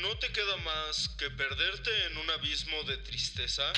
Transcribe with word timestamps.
¿No 0.00 0.16
te 0.18 0.32
queda 0.32 0.56
más 0.58 1.08
que 1.18 1.30
perderte 1.30 1.90
en 2.06 2.16
un 2.18 2.30
abismo 2.30 2.82
de 2.84 2.96
tristeza? 2.98 3.72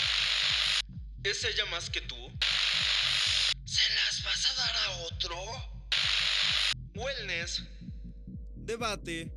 ¿Es 1.22 1.44
ella 1.44 1.64
más 1.66 1.90
que 1.90 2.00
tú? 2.00 2.16
¿Se 3.64 3.82
las 3.94 4.22
vas 4.24 4.46
a 4.50 4.54
dar 4.54 4.76
a 4.76 4.90
otro? 5.06 5.36
Wellness, 6.94 7.62
Debate, 8.56 9.30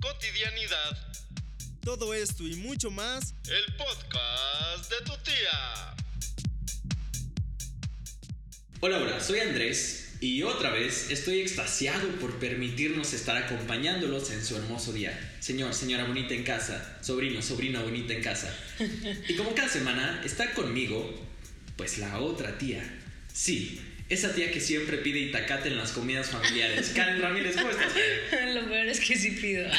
cotidianidad, 0.00 1.12
todo 1.82 2.14
esto 2.14 2.44
y 2.44 2.54
mucho 2.56 2.90
más. 2.90 3.34
el 3.48 3.74
podcast 3.76 4.90
de 4.90 5.00
tu 5.04 5.16
tía. 5.18 5.96
Hola, 8.80 8.98
hola, 8.98 9.20
soy 9.20 9.40
Andrés 9.40 10.07
y 10.20 10.42
otra 10.42 10.70
vez 10.70 11.10
estoy 11.10 11.40
extasiado 11.40 12.08
por 12.16 12.38
permitirnos 12.38 13.12
estar 13.12 13.36
acompañándolos 13.36 14.30
en 14.32 14.44
su 14.44 14.56
hermoso 14.56 14.92
día. 14.92 15.16
Señor, 15.38 15.74
señora 15.74 16.04
bonita 16.04 16.34
en 16.34 16.42
casa, 16.42 16.98
sobrino, 17.02 17.40
sobrina 17.40 17.80
bonita 17.82 18.14
en 18.14 18.22
casa. 18.22 18.52
Y 19.28 19.34
como 19.34 19.54
cada 19.54 19.68
semana 19.68 20.20
está 20.24 20.52
conmigo, 20.54 21.24
pues 21.76 21.98
la 21.98 22.18
otra 22.18 22.58
tía. 22.58 22.82
Sí, 23.32 23.80
esa 24.08 24.34
tía 24.34 24.50
que 24.50 24.60
siempre 24.60 24.96
pide 24.98 25.20
itacate 25.20 25.68
en 25.68 25.76
las 25.76 25.92
comidas 25.92 26.30
familiares. 26.30 26.92
Karen 26.96 27.20
Ramírez, 27.20 27.56
¿cómo 27.56 27.70
estás? 27.70 27.92
Lo 28.54 28.66
peor 28.66 28.86
es 28.86 29.00
que 29.00 29.16
sí 29.16 29.32
pido. 29.32 29.70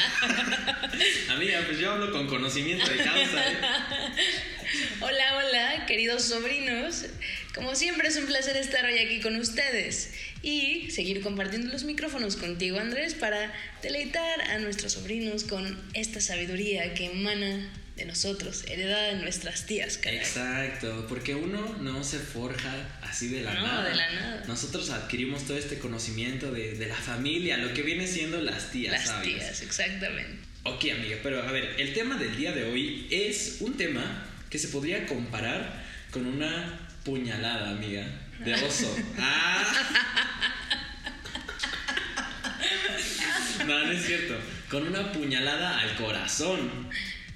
Amiga, 1.28 1.62
pues 1.66 1.78
yo 1.78 1.92
hablo 1.92 2.12
con 2.12 2.28
conocimiento 2.28 2.88
de 2.88 2.96
causa. 2.96 3.50
¿eh? 3.50 3.56
Hola, 5.00 5.36
hola, 5.36 5.86
queridos 5.86 6.24
sobrinos. 6.24 7.06
Como 7.54 7.74
siempre 7.74 8.06
es 8.06 8.16
un 8.16 8.26
placer 8.26 8.56
estar 8.56 8.84
hoy 8.84 8.98
aquí 8.98 9.20
con 9.20 9.34
ustedes 9.34 10.12
y 10.42 10.90
seguir 10.90 11.20
compartiendo 11.20 11.70
los 11.72 11.84
micrófonos 11.84 12.36
contigo, 12.36 12.78
Andrés, 12.78 13.14
para 13.14 13.52
deleitar 13.82 14.40
a 14.42 14.58
nuestros 14.58 14.92
sobrinos 14.94 15.44
con 15.44 15.78
esta 15.94 16.20
sabiduría 16.20 16.94
que 16.94 17.06
emana 17.06 17.70
de 17.96 18.04
nosotros, 18.06 18.64
heredada 18.66 19.08
de 19.14 19.16
nuestras 19.16 19.66
tías, 19.66 19.98
caray. 19.98 20.18
Exacto, 20.18 21.04
porque 21.06 21.34
uno 21.34 21.76
no 21.82 22.02
se 22.02 22.18
forja 22.18 22.72
así 23.02 23.28
de 23.28 23.42
la 23.42 23.52
No, 23.52 23.62
nada. 23.66 23.88
de 23.90 23.94
la 23.94 24.12
nada. 24.12 24.44
Nosotros 24.48 24.88
adquirimos 24.88 25.44
todo 25.46 25.58
este 25.58 25.78
conocimiento 25.78 26.50
de, 26.50 26.72
de 26.78 26.86
la 26.86 26.94
familia, 26.94 27.58
lo 27.58 27.74
que 27.74 27.82
viene 27.82 28.06
siendo 28.06 28.40
las 28.40 28.70
tías, 28.72 28.92
Las 28.92 29.04
¿sabes? 29.04 29.28
tías, 29.28 29.60
exactamente. 29.60 30.38
Ok, 30.62 30.84
amiga, 30.96 31.18
pero 31.22 31.42
a 31.42 31.52
ver, 31.52 31.74
el 31.78 31.92
tema 31.92 32.16
del 32.16 32.34
día 32.36 32.52
de 32.52 32.64
hoy 32.64 33.06
es 33.10 33.58
un 33.60 33.76
tema 33.76 34.26
que 34.48 34.58
se 34.58 34.68
podría 34.68 35.06
comparar 35.06 35.84
con 36.10 36.26
una 36.26 36.88
puñalada, 37.04 37.70
amiga, 37.70 38.06
de 38.44 38.54
oso. 38.54 38.96
ah. 39.18 39.64
No, 43.66 43.84
no 43.86 43.92
es 43.92 44.04
cierto. 44.04 44.34
Con 44.68 44.86
una 44.86 45.12
puñalada 45.12 45.80
al 45.80 45.96
corazón. 45.96 46.88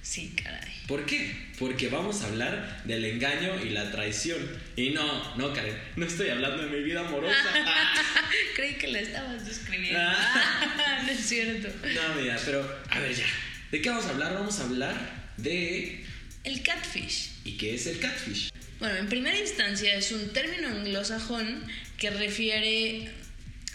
Sí, 0.03 0.35
caray. 0.43 0.73
¿Por 0.87 1.07
qué? 1.07 1.35
Porque 1.59 1.89
vamos 1.89 2.23
a 2.23 2.27
hablar 2.27 2.83
del 2.85 3.05
engaño 3.05 3.59
y 3.63 3.71
la 3.71 3.91
traición. 3.91 4.39
Y 4.77 4.91
no, 4.91 5.37
no, 5.37 5.53
Karen, 5.53 5.79
no 5.97 6.05
estoy 6.07 6.29
hablando 6.29 6.63
de 6.63 6.71
mi 6.71 6.83
vida 6.83 7.01
amorosa. 7.01 7.35
Creí 8.57 8.75
que 8.75 8.89
la 8.89 9.01
estabas 9.01 9.47
describiendo. 9.47 9.99
Ah. 10.01 11.03
no 11.07 11.11
es 11.11 11.21
cierto. 11.27 11.69
No, 11.95 12.13
amiga, 12.13 12.37
pero 12.45 12.79
a 12.91 13.01
ver 13.01 13.15
ya. 13.15 13.27
¿De 13.71 13.81
qué 13.81 13.89
vamos 13.89 14.07
a 14.07 14.11
hablar? 14.11 14.35
Vamos 14.35 14.61
a 14.61 14.65
hablar 14.65 14.95
de... 15.37 16.05
El 16.45 16.63
catfish. 16.63 17.31
¿Y 17.45 17.57
qué 17.57 17.75
es 17.75 17.87
el 17.87 17.99
catfish? 17.99 18.51
Bueno, 18.85 18.99
en 18.99 19.09
primera 19.09 19.39
instancia 19.39 19.95
es 19.95 20.13
un 20.13 20.29
término 20.35 20.69
anglosajón 20.69 21.65
que 21.97 22.11
refiere, 22.11 23.09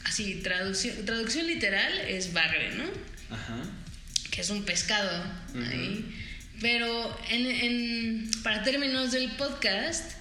así, 0.03 0.35
traducción, 0.35 1.03
traducción 1.03 1.47
literal 1.47 1.91
es 2.07 2.31
bagre, 2.31 2.75
¿no? 2.75 2.83
Ajá. 3.31 3.57
Que 4.30 4.41
es 4.41 4.52
un 4.52 4.65
pescado. 4.65 5.23
Ahí. 5.67 6.05
Pero 6.61 7.20
en, 7.31 7.47
en- 7.47 8.31
para 8.43 8.61
términos 8.61 9.11
del 9.11 9.31
podcast, 9.31 10.11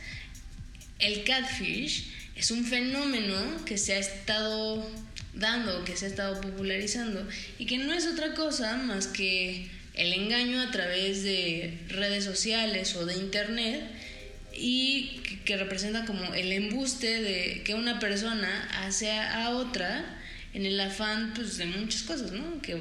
el 1.01 1.23
catfish 1.25 2.07
es 2.35 2.51
un 2.51 2.65
fenómeno 2.65 3.63
que 3.67 3.77
se 3.77 3.93
ha 3.93 3.99
estado 3.99 4.91
dando, 5.35 5.85
que 5.85 5.99
se 5.99 6.07
ha 6.07 6.09
estado 6.09 6.41
popularizando 6.41 7.29
y 7.59 7.67
que 7.67 7.77
no 7.77 7.93
es 7.93 8.07
otra 8.07 8.33
cosa 8.33 8.79
más 8.79 9.07
que 9.07 9.69
el 9.93 10.15
engaño 10.15 10.63
a 10.63 10.71
través 10.71 11.25
de 11.25 11.79
redes 11.89 12.25
sociales 12.25 12.97
o 12.97 13.05
de 13.05 13.17
internet 13.17 13.83
y 14.59 15.21
que, 15.23 15.41
que 15.41 15.57
representa 15.57 16.05
como 16.05 16.35
el 16.35 16.53
embuste 16.53 17.23
de 17.23 17.63
que 17.65 17.75
una 17.75 17.99
persona 17.99 18.69
hace 18.85 19.11
a, 19.11 19.47
a 19.47 19.51
otra 19.51 20.19
en 20.55 20.67
el 20.67 20.79
afán 20.81 21.33
pues, 21.35 21.57
de 21.57 21.67
muchas 21.67 22.03
cosas, 22.03 22.33
¿no? 22.33 22.61
Que 22.63 22.77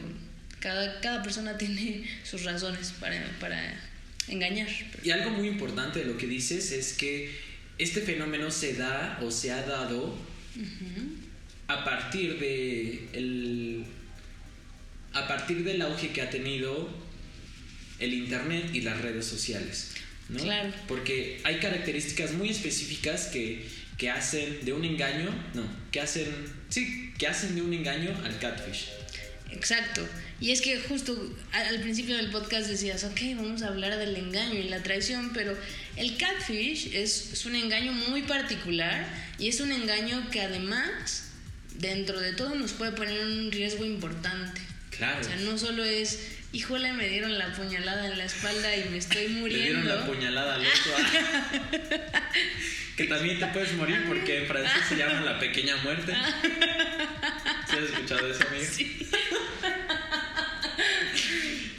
cada, 0.60 1.00
cada 1.02 1.24
persona 1.24 1.58
tiene 1.58 2.04
sus 2.24 2.44
razones 2.44 2.94
para, 3.00 3.24
para 3.40 3.80
engañar. 4.28 4.68
Y 5.04 5.12
algo 5.12 5.32
muy 5.32 5.48
importante 5.48 6.00
de 6.00 6.06
lo 6.06 6.18
que 6.18 6.28
dices 6.28 6.72
es 6.72 6.94
que 6.94 7.32
este 7.78 8.02
fenómeno 8.02 8.52
se 8.52 8.74
da 8.74 9.20
o 9.22 9.32
se 9.32 9.52
ha 9.52 9.62
dado 9.64 10.18
a 11.68 11.84
partir 11.84 12.40
de 12.40 13.08
el 13.14 13.86
a 15.14 15.28
partir 15.28 15.64
del 15.64 15.82
auge 15.82 16.12
que 16.12 16.22
ha 16.22 16.30
tenido 16.30 16.90
el 18.00 18.14
internet 18.14 18.70
y 18.74 18.82
las 18.82 19.02
redes 19.02 19.26
sociales, 19.26 19.92
¿no? 20.30 20.40
Claro. 20.42 20.72
Porque 20.88 21.42
hay 21.44 21.60
características 21.60 22.34
muy 22.34 22.50
específicas 22.50 23.28
que, 23.28 23.68
que 23.98 24.10
hacen 24.10 24.64
de 24.64 24.74
un 24.74 24.86
engaño, 24.86 25.30
no, 25.54 25.64
que 25.92 26.02
hacen, 26.02 26.28
sí, 26.70 27.14
que 27.18 27.28
hacen 27.28 27.56
de 27.56 27.62
un 27.62 27.74
engaño 27.74 28.16
al 28.24 28.38
catfish. 28.40 28.90
Exacto. 29.52 30.08
Y 30.40 30.52
es 30.52 30.62
que 30.62 30.80
justo 30.80 31.36
al 31.52 31.82
principio 31.82 32.16
del 32.16 32.30
podcast 32.30 32.70
decías, 32.70 33.04
ok, 33.04 33.20
vamos 33.36 33.64
a 33.64 33.70
hablar 33.70 33.98
del 33.98 34.16
engaño 34.16 34.54
y 34.60 34.64
la 34.64 34.84
traición, 34.84 35.32
pero 35.34 35.58
el 35.96 36.18
catfish 36.18 36.94
es, 36.94 37.34
es 37.34 37.46
un 37.46 37.56
engaño 37.56 37.92
muy 37.92 38.22
particular 38.22 39.08
y 39.40 39.48
es 39.48 39.60
un 39.62 39.72
engaño 39.72 40.30
que 40.30 40.42
además, 40.42 41.32
dentro 41.80 42.20
de 42.20 42.34
todo, 42.34 42.54
nos 42.54 42.74
puede 42.74 42.92
poner 42.92 43.20
en 43.20 43.28
un 43.28 43.52
riesgo 43.52 43.84
importante. 43.84 44.62
Claro. 44.92 45.22
O 45.22 45.24
sea, 45.24 45.36
no 45.38 45.58
solo 45.58 45.84
es, 45.84 46.20
híjole, 46.54 46.94
me 46.94 47.08
dieron 47.08 47.38
la 47.38 47.52
puñalada 47.54 48.08
en 48.08 48.18
la 48.18 48.26
espalda 48.26 48.76
y 48.76 48.90
me 48.90 48.98
estoy 48.98 49.28
Le 49.28 49.40
muriendo. 49.40 49.64
dieron 49.82 49.88
la 49.88 50.06
puñalada 50.06 50.56
al 50.56 50.62
oso. 50.62 50.90
ah. 50.98 52.32
que 52.98 53.04
también 53.06 53.40
te 53.40 53.46
puedes 53.48 53.74
morir 53.74 54.06
porque 54.08 54.40
en 54.40 54.48
francés 54.48 54.84
se 54.90 54.96
llama 54.96 55.22
la 55.22 55.38
pequeña 55.40 55.76
muerte. 55.78 56.14
¿Sí 57.70 57.76
has 57.78 57.84
escuchado 57.92 58.28
eso, 58.32 58.48
amigo? 58.48 58.66
Sí. 58.72 59.08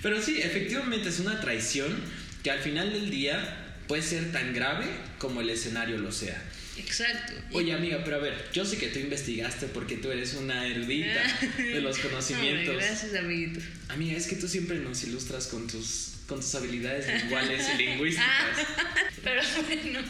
Pero 0.02 0.22
sí, 0.22 0.40
efectivamente 0.40 1.08
es 1.08 1.18
una 1.18 1.40
traición 1.40 2.00
que 2.44 2.50
al 2.52 2.60
final 2.60 2.92
del 2.92 3.10
día 3.10 3.64
puede 3.88 4.02
ser 4.02 4.30
tan 4.32 4.54
grave 4.54 4.86
como 5.18 5.40
el 5.40 5.50
escenario 5.50 5.98
lo 5.98 6.12
sea. 6.12 6.40
Exacto. 6.78 7.32
Oye, 7.52 7.72
amiga, 7.72 8.02
pero 8.04 8.16
a 8.16 8.20
ver, 8.20 8.48
yo 8.52 8.64
sé 8.64 8.78
que 8.78 8.88
tú 8.88 8.98
investigaste 8.98 9.66
porque 9.66 9.96
tú 9.96 10.10
eres 10.10 10.34
una 10.34 10.66
erudita 10.66 11.22
de 11.56 11.80
los 11.80 11.98
conocimientos. 12.06 12.76
Gracias, 12.76 13.14
amiguito. 13.14 13.60
Amiga, 13.88 14.16
es 14.16 14.26
que 14.26 14.36
tú 14.36 14.48
siempre 14.48 14.78
nos 14.78 15.02
ilustras 15.04 15.46
con 15.48 15.66
tus, 15.66 16.14
con 16.26 16.40
tus 16.40 16.54
habilidades 16.54 17.06
linguales 17.22 17.66
y 17.74 17.78
lingüísticas. 17.78 18.66
Pero 19.24 19.42
bueno, 19.66 20.00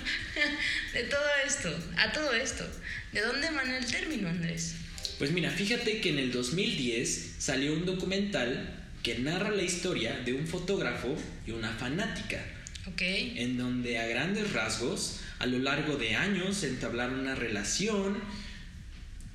de 0.93 1.03
todo 1.05 1.27
esto, 1.47 1.79
a 1.97 2.13
todo 2.13 2.33
esto, 2.33 2.65
¿de 3.13 3.21
dónde 3.21 3.47
emana 3.47 3.79
el 3.79 3.87
término, 3.87 4.29
Andrés? 4.29 4.75
Pues 5.19 5.33
mira, 5.33 5.51
fíjate 5.51 6.01
que 6.01 6.11
en 6.11 6.19
el 6.19 6.31
2010 6.33 7.35
salió 7.39 7.73
un 7.73 7.87
documental 7.87 8.75
que 9.03 9.19
narra 9.19 9.51
la 9.51 9.63
historia 9.63 10.19
de 10.25 10.33
un 10.35 10.47
fotógrafo 10.47 11.17
y 11.47 11.53
una 11.53 11.73
fanática, 11.73 12.45
Ok. 12.87 13.01
en 13.03 13.57
donde 13.57 13.99
a 13.99 14.07
grandes 14.07 14.53
rasgos, 14.53 15.21
a 15.39 15.47
lo 15.47 15.59
largo 15.59 15.97
de 15.97 16.15
años, 16.17 16.63
entablaron 16.65 17.21
una 17.21 17.35
relación. 17.35 18.19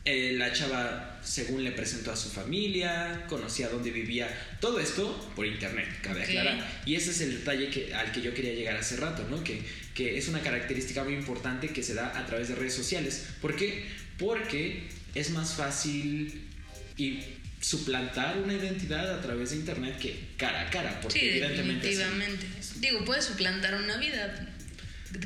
Eh, 0.06 0.34
la 0.38 0.52
chava, 0.52 1.22
según 1.24 1.64
le 1.64 1.72
presentó 1.72 2.12
a 2.12 2.18
su 2.18 2.30
familia, 2.30 3.24
conocía 3.30 3.70
dónde 3.70 3.90
vivía, 3.90 4.28
todo 4.60 4.82
esto 4.82 5.32
por 5.34 5.46
internet, 5.46 5.88
cabe 6.02 6.24
aclarar. 6.24 6.82
Y 6.86 6.96
ese 6.96 7.12
es 7.12 7.22
el 7.22 7.38
detalle 7.40 7.70
que, 7.70 7.94
al 7.96 8.12
que 8.12 8.22
yo 8.22 8.34
quería 8.34 8.54
llegar 8.54 8.76
hace 8.76 8.98
rato, 8.98 9.26
¿no? 9.30 9.42
Que, 9.46 9.62
que 9.96 10.18
es 10.18 10.28
una 10.28 10.42
característica 10.42 11.06
muy 11.06 11.14
importante 11.14 11.70
que 11.70 11.82
se 11.84 11.94
da 11.94 12.20
a 12.20 12.26
través 12.26 12.50
de 12.50 12.56
redes 12.56 12.74
sociales. 12.74 13.28
¿Por 13.42 13.56
qué? 13.56 13.86
Porque 14.18 14.90
es 15.16 15.30
más 15.30 15.54
fácil 15.54 16.50
y 16.98 17.22
suplantar 17.62 18.38
una 18.40 18.54
identidad 18.56 19.10
a 19.10 19.22
través 19.22 19.52
de 19.52 19.56
internet 19.56 19.98
que 20.00 20.20
cara 20.36 20.68
a 20.68 20.70
cara, 20.70 21.00
porque 21.00 21.18
Sí, 21.18 21.30
evidentemente 21.30 21.88
así- 21.88 21.96
definitivamente. 21.96 22.46
Digo, 22.80 23.06
puedes 23.06 23.24
suplantar 23.24 23.74
una 23.76 23.96
vida 23.96 24.53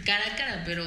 cara 0.06 0.34
a 0.34 0.36
cara, 0.36 0.63
pero 0.66 0.86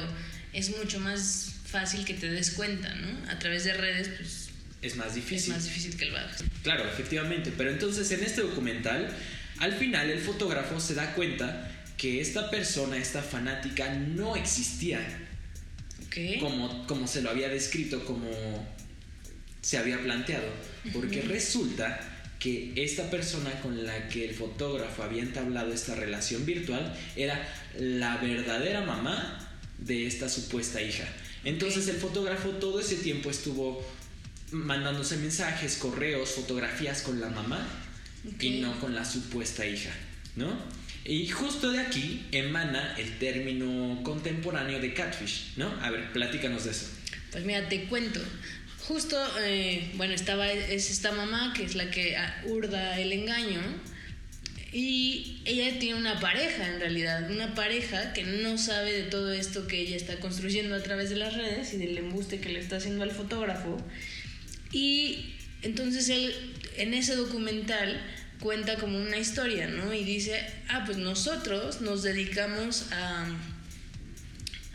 es 0.53 0.75
mucho 0.77 0.99
más 0.99 1.55
fácil 1.65 2.05
que 2.05 2.13
te 2.13 2.29
des 2.29 2.51
cuenta, 2.51 2.93
¿no? 2.95 3.29
A 3.29 3.39
través 3.39 3.63
de 3.63 3.73
redes, 3.73 4.09
pues 4.09 4.49
es 4.81 4.95
más 4.95 5.07
es 5.07 5.15
difícil. 5.15 5.53
más 5.53 5.63
difícil 5.63 5.95
que 5.95 6.05
lo 6.05 6.17
hagas. 6.17 6.43
Claro, 6.63 6.87
efectivamente. 6.89 7.51
Pero 7.55 7.71
entonces 7.71 8.11
en 8.11 8.23
este 8.23 8.41
documental, 8.41 9.15
al 9.59 9.73
final 9.73 10.09
el 10.09 10.19
fotógrafo 10.19 10.79
se 10.79 10.95
da 10.95 11.13
cuenta 11.13 11.71
que 11.97 12.19
esta 12.19 12.49
persona, 12.49 12.97
esta 12.97 13.21
fanática, 13.21 13.93
no 13.93 14.35
existía 14.35 14.99
como, 16.39 16.85
como 16.87 17.07
se 17.07 17.21
lo 17.21 17.29
había 17.29 17.47
descrito, 17.47 18.03
como 18.05 18.27
se 19.61 19.77
había 19.77 20.01
planteado. 20.01 20.47
Porque 20.93 21.21
resulta 21.21 21.99
que 22.41 22.73
esta 22.75 23.11
persona 23.11 23.51
con 23.61 23.85
la 23.85 24.09
que 24.09 24.27
el 24.27 24.33
fotógrafo 24.33 25.03
había 25.03 25.21
entablado 25.21 25.71
esta 25.71 25.93
relación 25.93 26.43
virtual 26.43 26.91
era 27.15 27.47
la 27.77 28.17
verdadera 28.17 28.81
mamá 28.81 29.47
de 29.77 30.07
esta 30.07 30.27
supuesta 30.27 30.81
hija. 30.81 31.07
Entonces 31.43 31.87
el 31.87 31.97
fotógrafo 31.97 32.49
todo 32.49 32.79
ese 32.79 32.95
tiempo 32.95 33.29
estuvo 33.29 33.87
mandándose 34.51 35.17
mensajes, 35.17 35.77
correos, 35.77 36.31
fotografías 36.31 37.03
con 37.03 37.21
la 37.21 37.29
mamá 37.29 37.63
y 38.39 38.59
no 38.59 38.79
con 38.79 38.95
la 38.95 39.05
supuesta 39.05 39.63
hija, 39.65 39.91
¿no? 40.35 40.51
Y 41.05 41.27
justo 41.27 41.71
de 41.71 41.79
aquí 41.79 42.25
emana 42.31 42.95
el 42.97 43.19
término 43.19 44.01
contemporáneo 44.03 44.79
de 44.79 44.95
catfish, 44.95 45.53
¿no? 45.57 45.67
A 45.81 45.91
ver, 45.91 46.11
platícanos 46.11 46.65
de 46.65 46.71
eso. 46.71 46.87
Pues 47.31 47.45
mira, 47.45 47.69
te 47.69 47.85
cuento. 47.85 48.19
Justo, 48.91 49.17
eh, 49.39 49.89
bueno, 49.95 50.13
estaba 50.13 50.51
es 50.51 50.91
esta 50.91 51.13
mamá 51.13 51.53
que 51.55 51.63
es 51.63 51.75
la 51.75 51.89
que 51.89 52.17
ah, 52.17 52.43
urda 52.45 52.99
el 52.99 53.13
engaño 53.13 53.61
y 54.73 55.41
ella 55.45 55.79
tiene 55.79 55.97
una 55.97 56.19
pareja 56.19 56.67
en 56.67 56.81
realidad, 56.81 57.31
una 57.31 57.55
pareja 57.55 58.11
que 58.11 58.25
no 58.25 58.57
sabe 58.57 58.91
de 58.91 59.03
todo 59.03 59.31
esto 59.31 59.65
que 59.65 59.79
ella 59.79 59.95
está 59.95 60.19
construyendo 60.19 60.75
a 60.75 60.83
través 60.83 61.09
de 61.09 61.15
las 61.15 61.37
redes 61.37 61.73
y 61.73 61.77
del 61.77 61.97
embuste 61.99 62.41
que 62.41 62.49
le 62.49 62.59
está 62.59 62.75
haciendo 62.75 63.03
al 63.03 63.11
fotógrafo. 63.11 63.77
Y 64.73 65.35
entonces 65.61 66.09
él 66.09 66.35
en 66.75 66.93
ese 66.93 67.15
documental 67.15 67.97
cuenta 68.41 68.75
como 68.75 68.97
una 68.97 69.17
historia, 69.17 69.67
¿no? 69.67 69.93
Y 69.93 70.03
dice, 70.03 70.45
ah, 70.67 70.83
pues 70.85 70.97
nosotros 70.97 71.79
nos 71.79 72.03
dedicamos 72.03 72.87
a 72.91 73.25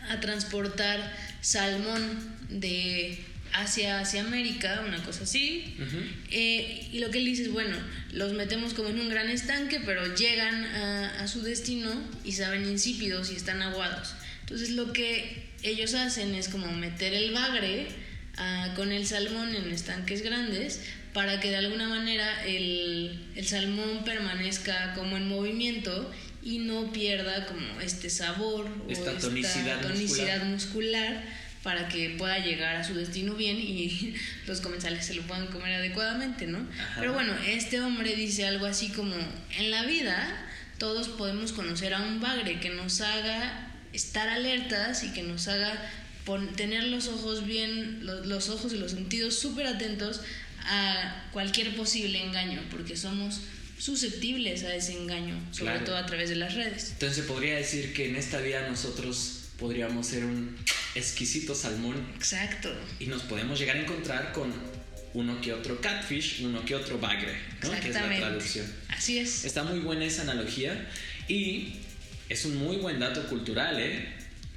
a 0.09 0.19
transportar 0.19 1.13
salmón 1.41 2.01
de 2.49 3.23
Asia 3.61 3.99
hacia 3.99 4.21
América, 4.21 4.83
una 4.87 5.03
cosa 5.03 5.23
así. 5.23 5.75
Eh, 6.31 6.89
y 6.91 6.99
lo 6.99 7.09
que 7.11 7.19
él 7.19 7.25
dice 7.25 7.43
es, 7.43 7.51
bueno, 7.51 7.77
los 8.11 8.33
metemos 8.33 8.73
como 8.73 8.89
en 8.89 8.99
un 8.99 9.09
gran 9.09 9.29
estanque, 9.29 9.81
pero 9.85 10.15
llegan 10.15 10.65
a, 10.65 11.21
a 11.21 11.27
su 11.27 11.41
destino 11.41 11.91
y 12.23 12.33
saben 12.33 12.67
insípidos 12.67 13.31
y 13.31 13.35
están 13.35 13.61
aguados. 13.61 14.15
Entonces 14.41 14.71
lo 14.71 14.93
que 14.93 15.47
ellos 15.63 15.93
hacen 15.93 16.35
es 16.35 16.47
como 16.47 16.71
meter 16.71 17.13
el 17.13 17.33
bagre 17.33 17.87
ah, 18.37 18.73
con 18.75 18.91
el 18.91 19.05
salmón 19.05 19.53
en 19.55 19.71
estanques 19.71 20.21
grandes 20.21 20.81
para 21.13 21.39
que 21.39 21.49
de 21.49 21.57
alguna 21.57 21.89
manera 21.89 22.45
el, 22.45 23.27
el 23.35 23.47
salmón 23.47 24.03
permanezca 24.05 24.93
como 24.93 25.17
en 25.17 25.27
movimiento 25.27 26.11
y 26.43 26.59
no 26.59 26.93
pierda 26.93 27.45
como 27.45 27.81
este 27.81 28.09
sabor 28.09 28.69
Esta 28.87 29.11
o 29.11 29.15
tonicidad 29.15 29.81
tonicidad 29.81 30.45
muscular 30.45 31.23
para 31.67 31.89
que 31.89 32.11
pueda 32.11 32.39
llegar 32.39 32.77
a 32.77 32.83
su 32.85 32.93
destino 32.93 33.33
bien 33.35 33.57
y 33.59 34.15
los 34.47 34.61
comensales 34.61 35.05
se 35.05 35.15
lo 35.15 35.23
puedan 35.23 35.47
comer 35.47 35.73
adecuadamente, 35.73 36.47
¿no? 36.47 36.59
Ajá. 36.59 36.95
Pero 37.01 37.11
bueno, 37.11 37.33
este 37.45 37.81
hombre 37.81 38.15
dice 38.15 38.45
algo 38.47 38.65
así 38.67 38.87
como, 38.87 39.13
en 39.57 39.69
la 39.69 39.83
vida 39.83 40.45
todos 40.77 41.09
podemos 41.09 41.51
conocer 41.51 41.93
a 41.93 41.99
un 42.01 42.21
bagre 42.21 42.61
que 42.61 42.69
nos 42.69 43.01
haga 43.01 43.67
estar 43.91 44.29
alertas 44.29 45.03
y 45.03 45.11
que 45.11 45.23
nos 45.23 45.49
haga 45.49 45.73
tener 46.55 46.85
los 46.85 47.09
ojos 47.09 47.45
bien, 47.45 48.05
lo- 48.05 48.23
los 48.23 48.47
ojos 48.47 48.71
y 48.71 48.77
los 48.77 48.91
sentidos 48.91 49.37
súper 49.37 49.67
atentos 49.67 50.21
a 50.61 51.25
cualquier 51.33 51.75
posible 51.75 52.23
engaño, 52.23 52.61
porque 52.71 52.95
somos 52.95 53.41
susceptibles 53.77 54.63
a 54.63 54.73
ese 54.73 54.93
engaño, 54.93 55.37
sobre 55.51 55.71
Claro. 55.73 55.85
todo 55.85 55.97
a 55.97 56.05
través 56.05 56.29
de 56.29 56.35
las 56.37 56.53
redes. 56.53 56.91
Entonces 56.93 57.17
se 57.17 57.23
podría 57.23 57.57
decir 57.57 57.93
que 57.93 58.07
en 58.09 58.15
esta 58.15 58.39
vida 58.39 58.65
nosotros 58.69 59.49
podríamos 59.59 60.07
ser 60.07 60.23
un 60.23 60.55
exquisito 60.95 61.53
salmón 61.55 61.95
Exacto. 62.15 62.73
y 62.99 63.05
nos 63.07 63.23
podemos 63.23 63.59
llegar 63.59 63.77
a 63.77 63.81
encontrar 63.81 64.33
con 64.33 64.53
uno 65.13 65.39
que 65.41 65.53
otro 65.53 65.79
catfish, 65.81 66.41
uno 66.43 66.63
que 66.65 66.75
otro 66.75 66.99
bagre, 66.99 67.33
¿no? 67.63 67.69
que 67.71 67.75
es 67.77 67.81
la 67.81 67.87
Exactamente. 67.87 68.21
traducción. 68.25 68.65
Así 68.89 69.17
es. 69.19 69.45
Está 69.45 69.63
muy 69.63 69.79
buena 69.79 70.05
esa 70.05 70.23
analogía 70.23 70.87
y 71.27 71.75
es 72.29 72.45
un 72.45 72.57
muy 72.57 72.77
buen 72.77 72.99
dato 72.99 73.25
cultural, 73.27 73.79
¿eh? 73.79 74.13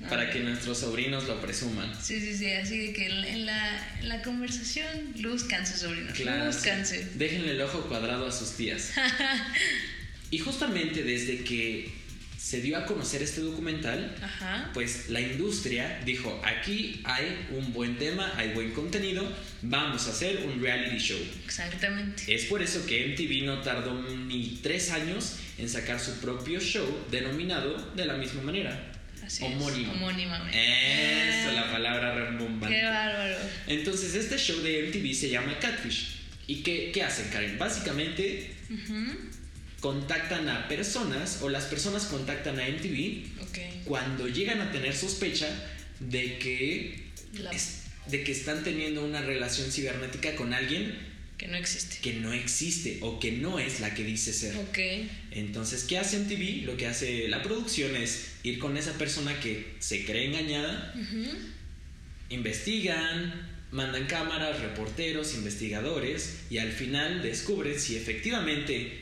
Para 0.09 0.31
que 0.31 0.41
nuestros 0.41 0.79
sobrinos 0.79 1.25
lo 1.29 1.41
presuman. 1.43 1.93
Sí, 2.03 2.19
sí, 2.21 2.35
sí, 2.35 2.51
así 2.53 2.79
de 2.87 2.93
que 2.95 3.05
en 3.07 3.23
en 3.25 3.47
la, 3.47 3.99
en 4.01 4.09
la 4.09 4.23
conversación 4.23 4.87
luzcanse, 5.19 5.77
sobrinos, 5.77 6.15
Claro. 6.15 6.47
luzcanse. 6.47 7.03
sí. 7.05 7.09
Déjenle 7.17 7.51
el 7.53 7.61
ojo 7.61 7.83
cuadrado 7.87 8.27
a 8.27 8.33
sus 8.33 8.53
tías. 8.53 8.93
y 10.31 10.39
justamente 10.39 11.03
desde 11.03 11.45
que 11.45 11.93
se 12.41 12.63
dio 12.63 12.79
a 12.79 12.87
conocer 12.87 13.23
este 13.23 13.43
documental, 13.43 14.17
Ajá. 14.23 14.71
pues 14.73 15.11
la 15.11 15.21
industria 15.21 16.01
dijo, 16.07 16.41
aquí 16.43 17.03
hay 17.05 17.47
un 17.51 17.73
buen 17.75 17.99
tema, 17.99 18.33
hay 18.37 18.55
buen 18.55 18.71
contenido, 18.71 19.31
vamos 19.61 20.07
a 20.07 20.11
hacer 20.11 20.47
un 20.47 20.59
reality 20.61 20.97
show. 20.99 21.19
Exactamente. 21.45 22.35
Es 22.35 22.47
por 22.47 22.63
eso 22.63 22.87
que 22.87 23.09
MTV 23.09 23.45
no 23.45 23.61
tardó 23.61 23.93
ni 24.27 24.59
tres 24.63 24.91
años 24.91 25.37
en 25.59 25.69
sacar 25.69 26.01
su 26.01 26.15
propio 26.21 26.61
show 26.61 26.87
denominado 27.11 27.77
de 27.95 28.07
la 28.07 28.15
misma 28.15 28.41
manera. 28.43 28.91
Así 29.23 29.45
homónimo. 29.45 29.93
es. 29.93 29.99
Homónimamente. 29.99 31.29
Eso, 31.29 31.51
Ah, 31.51 31.53
la 31.53 31.71
palabra 31.71 32.31
rimbombante. 32.31 32.75
Qué 32.75 32.85
bárbaro. 32.85 33.37
Entonces, 33.67 34.15
este 34.15 34.39
show 34.39 34.61
de 34.63 34.89
MTV 34.89 35.15
se 35.15 35.29
llama 35.29 35.59
Catfish. 35.59 36.17
¿Y 36.47 36.63
qué, 36.63 36.91
qué 36.93 37.03
hacen, 37.03 37.29
Karen? 37.31 37.59
Básicamente. 37.59 38.51
Contactan 39.81 40.49
a 40.49 40.69
personas 40.69 41.39
o 41.43 41.49
las 41.49 41.65
personas 41.65 42.05
contactan 42.05 42.59
a 42.61 42.67
MTV 42.69 43.25
cuando 43.85 44.29
llegan 44.29 44.61
a 44.61 44.71
tener 44.73 44.95
sospecha 44.95 45.49
de 46.01 46.39
que, 46.39 47.11
La- 47.35 47.51
es- 47.51 47.85
de 48.07 48.23
que 48.23 48.33
están 48.33 48.63
teniendo 48.63 49.05
una 49.05 49.23
relación 49.23 49.71
cibernética 49.71 50.35
con 50.37 50.53
alguien 50.53 50.95
Que 51.39 51.49
no 51.49 51.57
existe. 51.57 51.97
que 52.03 52.13
no 52.15 52.33
existe 52.35 52.99
o 53.01 53.19
que 53.19 53.33
no 53.33 53.59
es 53.59 53.81
la 53.81 53.95
que 53.95 54.05
dice 54.05 54.33
ser. 54.35 54.55
Ok. 54.57 54.79
Entonces, 55.31 55.85
¿qué 55.85 55.97
hace 55.99 56.19
MTV? 56.19 56.67
Lo 56.67 56.77
que 56.77 56.87
hace 56.87 57.29
la 57.29 57.43
producción 57.43 57.97
es 57.97 58.33
ir 58.43 58.59
con 58.59 58.77
esa 58.77 58.93
persona 58.99 59.39
que 59.41 59.75
se 59.79 60.05
cree 60.05 60.27
engañada, 60.27 60.95
investigan, 62.29 63.49
mandan 63.73 64.07
cámaras, 64.07 64.61
reporteros, 64.61 65.35
investigadores 65.35 66.41
y 66.51 66.59
al 66.59 66.73
final 66.73 67.23
descubren 67.23 67.79
si 67.79 67.97
efectivamente 67.97 69.00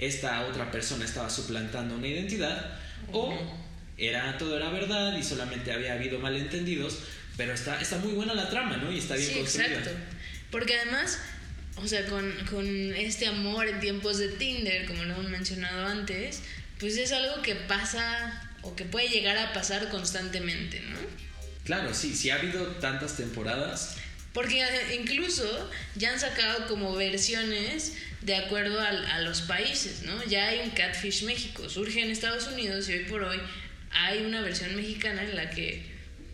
esta 0.00 0.46
otra 0.46 0.70
persona 0.70 1.04
estaba 1.04 1.28
suplantando 1.30 1.94
una 1.96 2.06
identidad 2.08 2.78
o 3.12 3.36
era 3.98 4.36
todo 4.38 4.56
era 4.56 4.70
verdad 4.70 5.16
y 5.16 5.22
solamente 5.22 5.72
había 5.72 5.92
habido 5.94 6.18
malentendidos, 6.18 7.00
pero 7.36 7.52
está, 7.52 7.80
está 7.80 7.98
muy 7.98 8.12
buena 8.12 8.34
la 8.34 8.48
trama, 8.48 8.76
¿no? 8.78 8.90
Y 8.90 8.98
está 8.98 9.14
bien 9.16 9.28
Sí, 9.28 9.34
construida. 9.40 9.78
exacto. 9.78 9.90
Porque 10.50 10.74
además, 10.76 11.18
o 11.76 11.86
sea, 11.86 12.06
con, 12.06 12.32
con 12.50 12.66
este 12.94 13.26
amor 13.26 13.68
en 13.68 13.78
tiempos 13.80 14.18
de 14.18 14.28
Tinder, 14.28 14.86
como 14.86 15.04
lo 15.04 15.14
hemos 15.14 15.28
mencionado 15.30 15.86
antes, 15.86 16.40
pues 16.78 16.96
es 16.96 17.12
algo 17.12 17.42
que 17.42 17.54
pasa 17.54 18.42
o 18.62 18.74
que 18.74 18.84
puede 18.84 19.08
llegar 19.08 19.36
a 19.36 19.52
pasar 19.52 19.88
constantemente, 19.90 20.80
¿no? 20.80 20.98
Claro, 21.64 21.94
sí, 21.94 22.14
sí 22.16 22.30
ha 22.30 22.36
habido 22.36 22.64
tantas 22.76 23.16
temporadas. 23.16 23.96
Porque 24.32 24.62
eh, 24.62 24.96
incluso 25.00 25.70
ya 25.94 26.12
han 26.12 26.20
sacado 26.20 26.66
como 26.68 26.94
versiones 26.94 27.94
de 28.22 28.34
acuerdo 28.36 28.80
al- 28.80 29.06
a, 29.06 29.20
los 29.22 29.40
países, 29.42 30.02
¿no? 30.02 30.22
Ya 30.24 30.48
hay 30.48 30.60
un 30.60 30.70
Catfish 30.70 31.24
México, 31.24 31.68
surge 31.68 32.00
en 32.02 32.10
Estados 32.10 32.46
Unidos 32.48 32.88
y 32.88 32.92
hoy 32.92 33.04
por 33.04 33.22
hoy 33.22 33.38
hay 33.90 34.24
una 34.24 34.42
versión 34.42 34.74
mexicana 34.76 35.22
en 35.22 35.34
la 35.36 35.50
que 35.50 35.82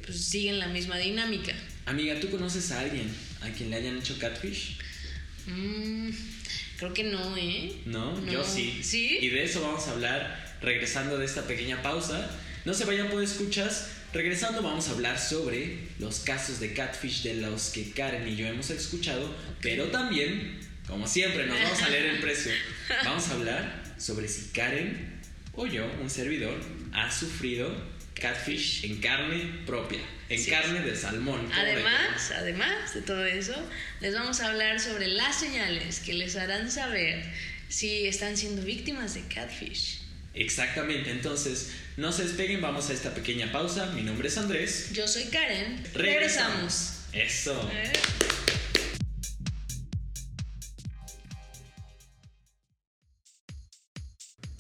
pues, 0.05 0.21
siguen 0.25 0.59
la 0.59 0.67
misma 0.69 0.99
dinámica. 0.99 1.53
Amiga, 1.87 2.19
¿tú 2.21 2.29
conoces 2.31 2.71
a 2.73 2.81
alguien 2.81 3.09
a 3.41 3.49
quien 3.51 3.71
le 3.71 3.77
hayan 3.77 3.99
hecho 3.99 4.19
catfish? 4.19 4.79
Mm, 5.47 6.11
creo 6.79 6.93
que 6.93 7.05
no, 7.05 7.37
¿eh? 7.37 7.73
No, 7.87 8.19
No. 8.21 8.33
yo 8.33 8.45
sí. 8.45 8.81
¿Sí? 8.83 9.19
Y 9.21 9.29
de 9.29 9.45
eso 9.45 9.63
vamos 9.63 9.87
a 9.87 9.93
hablar 9.93 10.57
regresando 10.61 11.19
de 11.19 11.25
esta 11.25 11.47
pequeña 11.47 11.83
pausa. 11.83 12.29
No 12.65 12.75
se 12.75 12.85
vayan 12.85 13.09
por 13.11 13.23
escuchas. 13.23 13.91
Regresando 14.13 14.63
vamos 14.63 14.89
a 14.89 14.93
hablar 14.93 15.19
sobre 15.21 15.79
los 15.99 16.21
casos 16.21 16.59
de 16.59 16.73
catfish 16.73 17.23
de 17.23 17.35
los 17.35 17.69
que 17.69 17.91
Karen 17.91 18.27
y 18.27 18.35
yo 18.37 18.47
hemos 18.47 18.71
escuchado, 18.71 19.35
pero 19.61 19.87
también, 19.87 20.59
como 20.87 21.07
siempre, 21.07 21.47
nos 21.47 21.61
vamos 21.61 21.83
a 21.83 21.89
leer 21.89 22.07
el 22.07 22.21
precio. 22.21 22.53
Vamos 23.05 23.29
a 23.29 23.33
hablar 23.35 23.83
sobre 23.99 24.29
si 24.29 24.51
Karen 24.53 25.21
o 25.55 25.67
yo, 25.67 25.87
un 26.01 26.11
servidor, 26.11 26.61
ha 26.93 27.11
sufrido 27.11 27.75
catfish 28.15 28.85
en 28.85 29.01
carne 29.01 29.63
propia, 29.67 30.01
en 30.29 30.39
Sí. 30.39 30.51
carne 30.51 30.81
de 30.81 30.95
salmón. 30.95 31.41
¿cómo 31.43 31.55
de 31.55 31.73
Además, 31.73 32.31
además 32.37 32.95
de 32.95 33.03
todo 33.03 33.25
eso, 33.25 33.55
les 34.01 34.15
vamos 34.15 34.41
a 34.41 34.49
hablar 34.49 34.81
sobre 34.81 35.07
las 35.09 35.39
señales 35.39 36.01
que 36.01 36.15
les 36.15 36.37
harán 36.37 36.71
saber 36.71 37.25
si 37.69 38.07
están 38.07 38.37
siendo 38.37 38.63
víctimas 38.63 39.15
de 39.15 39.23
catfish. 39.23 40.01
Exactamente, 40.35 41.11
entonces 41.11 41.73
no 41.97 42.13
se 42.13 42.25
despeguen, 42.25 42.61
vamos 42.61 42.91
a 42.91 42.93
esta 42.93 43.15
pequeña 43.15 43.51
pausa. 43.51 43.87
Mi 43.93 44.03
nombre 44.03 44.29
es 44.29 44.37
Andrés. 44.37 44.91
Yo 44.93 45.09
soy 45.09 45.25
Karen. 45.25 45.83
Regresamos. 45.95 45.95
Regresamos. 45.95 46.93
Eso. 47.13 47.71
¿Eh? 47.73 47.93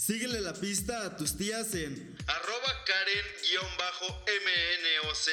Síguele 0.07 0.41
la 0.41 0.55
pista 0.55 1.05
a 1.05 1.17
tus 1.17 1.37
tías 1.37 1.75
en 1.75 2.17
Arroba 2.29 2.85
Karen-MNOZ. 2.87 5.29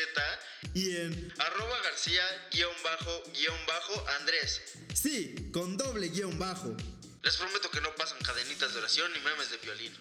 y 0.74 0.96
en 0.96 1.32
Arroba 1.38 1.80
García-Andrés. 1.84 4.62
sí, 4.96 5.36
con 5.54 5.78
doble 5.78 6.10
guion 6.10 6.40
bajo. 6.40 6.76
Les 7.22 7.38
prometo 7.38 7.70
que 7.70 7.82
no 7.82 7.94
pasan 7.94 8.18
cadenitas 8.24 8.74
de 8.74 8.80
oración 8.80 9.14
ni 9.14 9.20
memes 9.20 9.52
de 9.52 9.58
violín. 9.58 9.94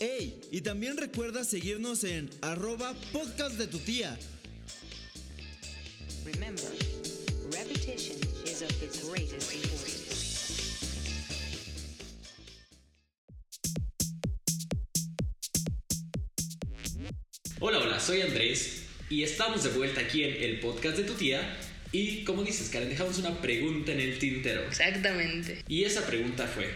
¡Ey! 0.00 0.40
Y 0.50 0.62
también 0.62 0.96
recuerda 0.96 1.44
seguirnos 1.44 2.02
en 2.04 2.30
arroba 2.40 2.94
podcast 3.12 3.56
de 3.56 3.66
tu 3.66 3.78
tía. 3.78 4.18
Remember, 6.24 6.91
Hola, 17.64 17.78
hola, 17.78 18.00
soy 18.00 18.22
Andrés 18.22 18.82
y 19.08 19.22
estamos 19.22 19.62
de 19.62 19.70
vuelta 19.70 20.00
aquí 20.00 20.24
en 20.24 20.42
el 20.42 20.58
podcast 20.58 20.96
de 20.96 21.04
tu 21.04 21.14
tía. 21.14 21.56
Y 21.92 22.24
como 22.24 22.42
dices, 22.42 22.68
Karen, 22.70 22.88
dejamos 22.88 23.18
una 23.18 23.40
pregunta 23.40 23.92
en 23.92 24.00
el 24.00 24.18
tintero. 24.18 24.64
Exactamente. 24.64 25.62
Y 25.68 25.84
esa 25.84 26.04
pregunta 26.04 26.48
fue, 26.48 26.68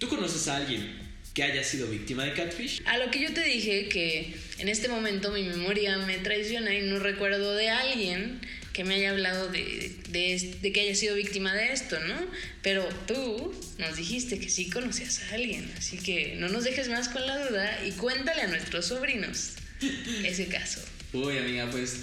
¿tú 0.00 0.08
conoces 0.08 0.48
a 0.48 0.56
alguien 0.56 0.98
que 1.32 1.44
haya 1.44 1.62
sido 1.62 1.86
víctima 1.86 2.24
de 2.24 2.32
catfish? 2.32 2.82
A 2.86 2.98
lo 2.98 3.12
que 3.12 3.20
yo 3.20 3.32
te 3.32 3.44
dije 3.44 3.88
que 3.88 4.34
en 4.58 4.68
este 4.68 4.88
momento 4.88 5.30
mi 5.30 5.44
memoria 5.44 5.96
me 5.98 6.18
traiciona 6.18 6.74
y 6.74 6.82
no 6.82 6.98
recuerdo 6.98 7.54
de 7.54 7.68
alguien 7.68 8.40
que 8.72 8.82
me 8.82 8.96
haya 8.96 9.10
hablado 9.10 9.46
de, 9.46 9.94
de, 10.08 10.56
de 10.60 10.72
que 10.72 10.80
haya 10.80 10.96
sido 10.96 11.14
víctima 11.14 11.54
de 11.54 11.72
esto, 11.72 12.00
¿no? 12.00 12.16
Pero 12.62 12.88
tú 13.06 13.54
nos 13.78 13.94
dijiste 13.94 14.40
que 14.40 14.48
sí 14.48 14.70
conocías 14.70 15.22
a 15.22 15.36
alguien, 15.36 15.72
así 15.78 15.98
que 15.98 16.34
no 16.34 16.48
nos 16.48 16.64
dejes 16.64 16.88
más 16.88 17.08
con 17.08 17.24
la 17.24 17.46
duda 17.46 17.86
y 17.86 17.92
cuéntale 17.92 18.42
a 18.42 18.48
nuestros 18.48 18.86
sobrinos 18.86 19.54
ese 20.24 20.48
caso. 20.48 20.80
Uy, 21.12 21.38
amiga, 21.38 21.68
pues 21.70 22.00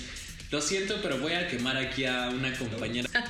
lo 0.51 0.61
siento, 0.61 0.99
pero 1.01 1.17
voy 1.19 1.33
a 1.33 1.47
quemar 1.47 1.77
aquí 1.77 2.05
a 2.05 2.29
una 2.29 2.53
compañera. 2.53 3.09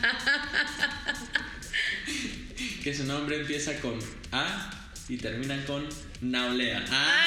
que 2.83 2.93
su 2.93 3.05
nombre 3.05 3.39
empieza 3.41 3.79
con 3.79 3.99
A 4.31 4.71
y 5.09 5.17
termina 5.17 5.63
con 5.65 5.87
Naulea. 6.21 6.85
Ah. 6.89 7.25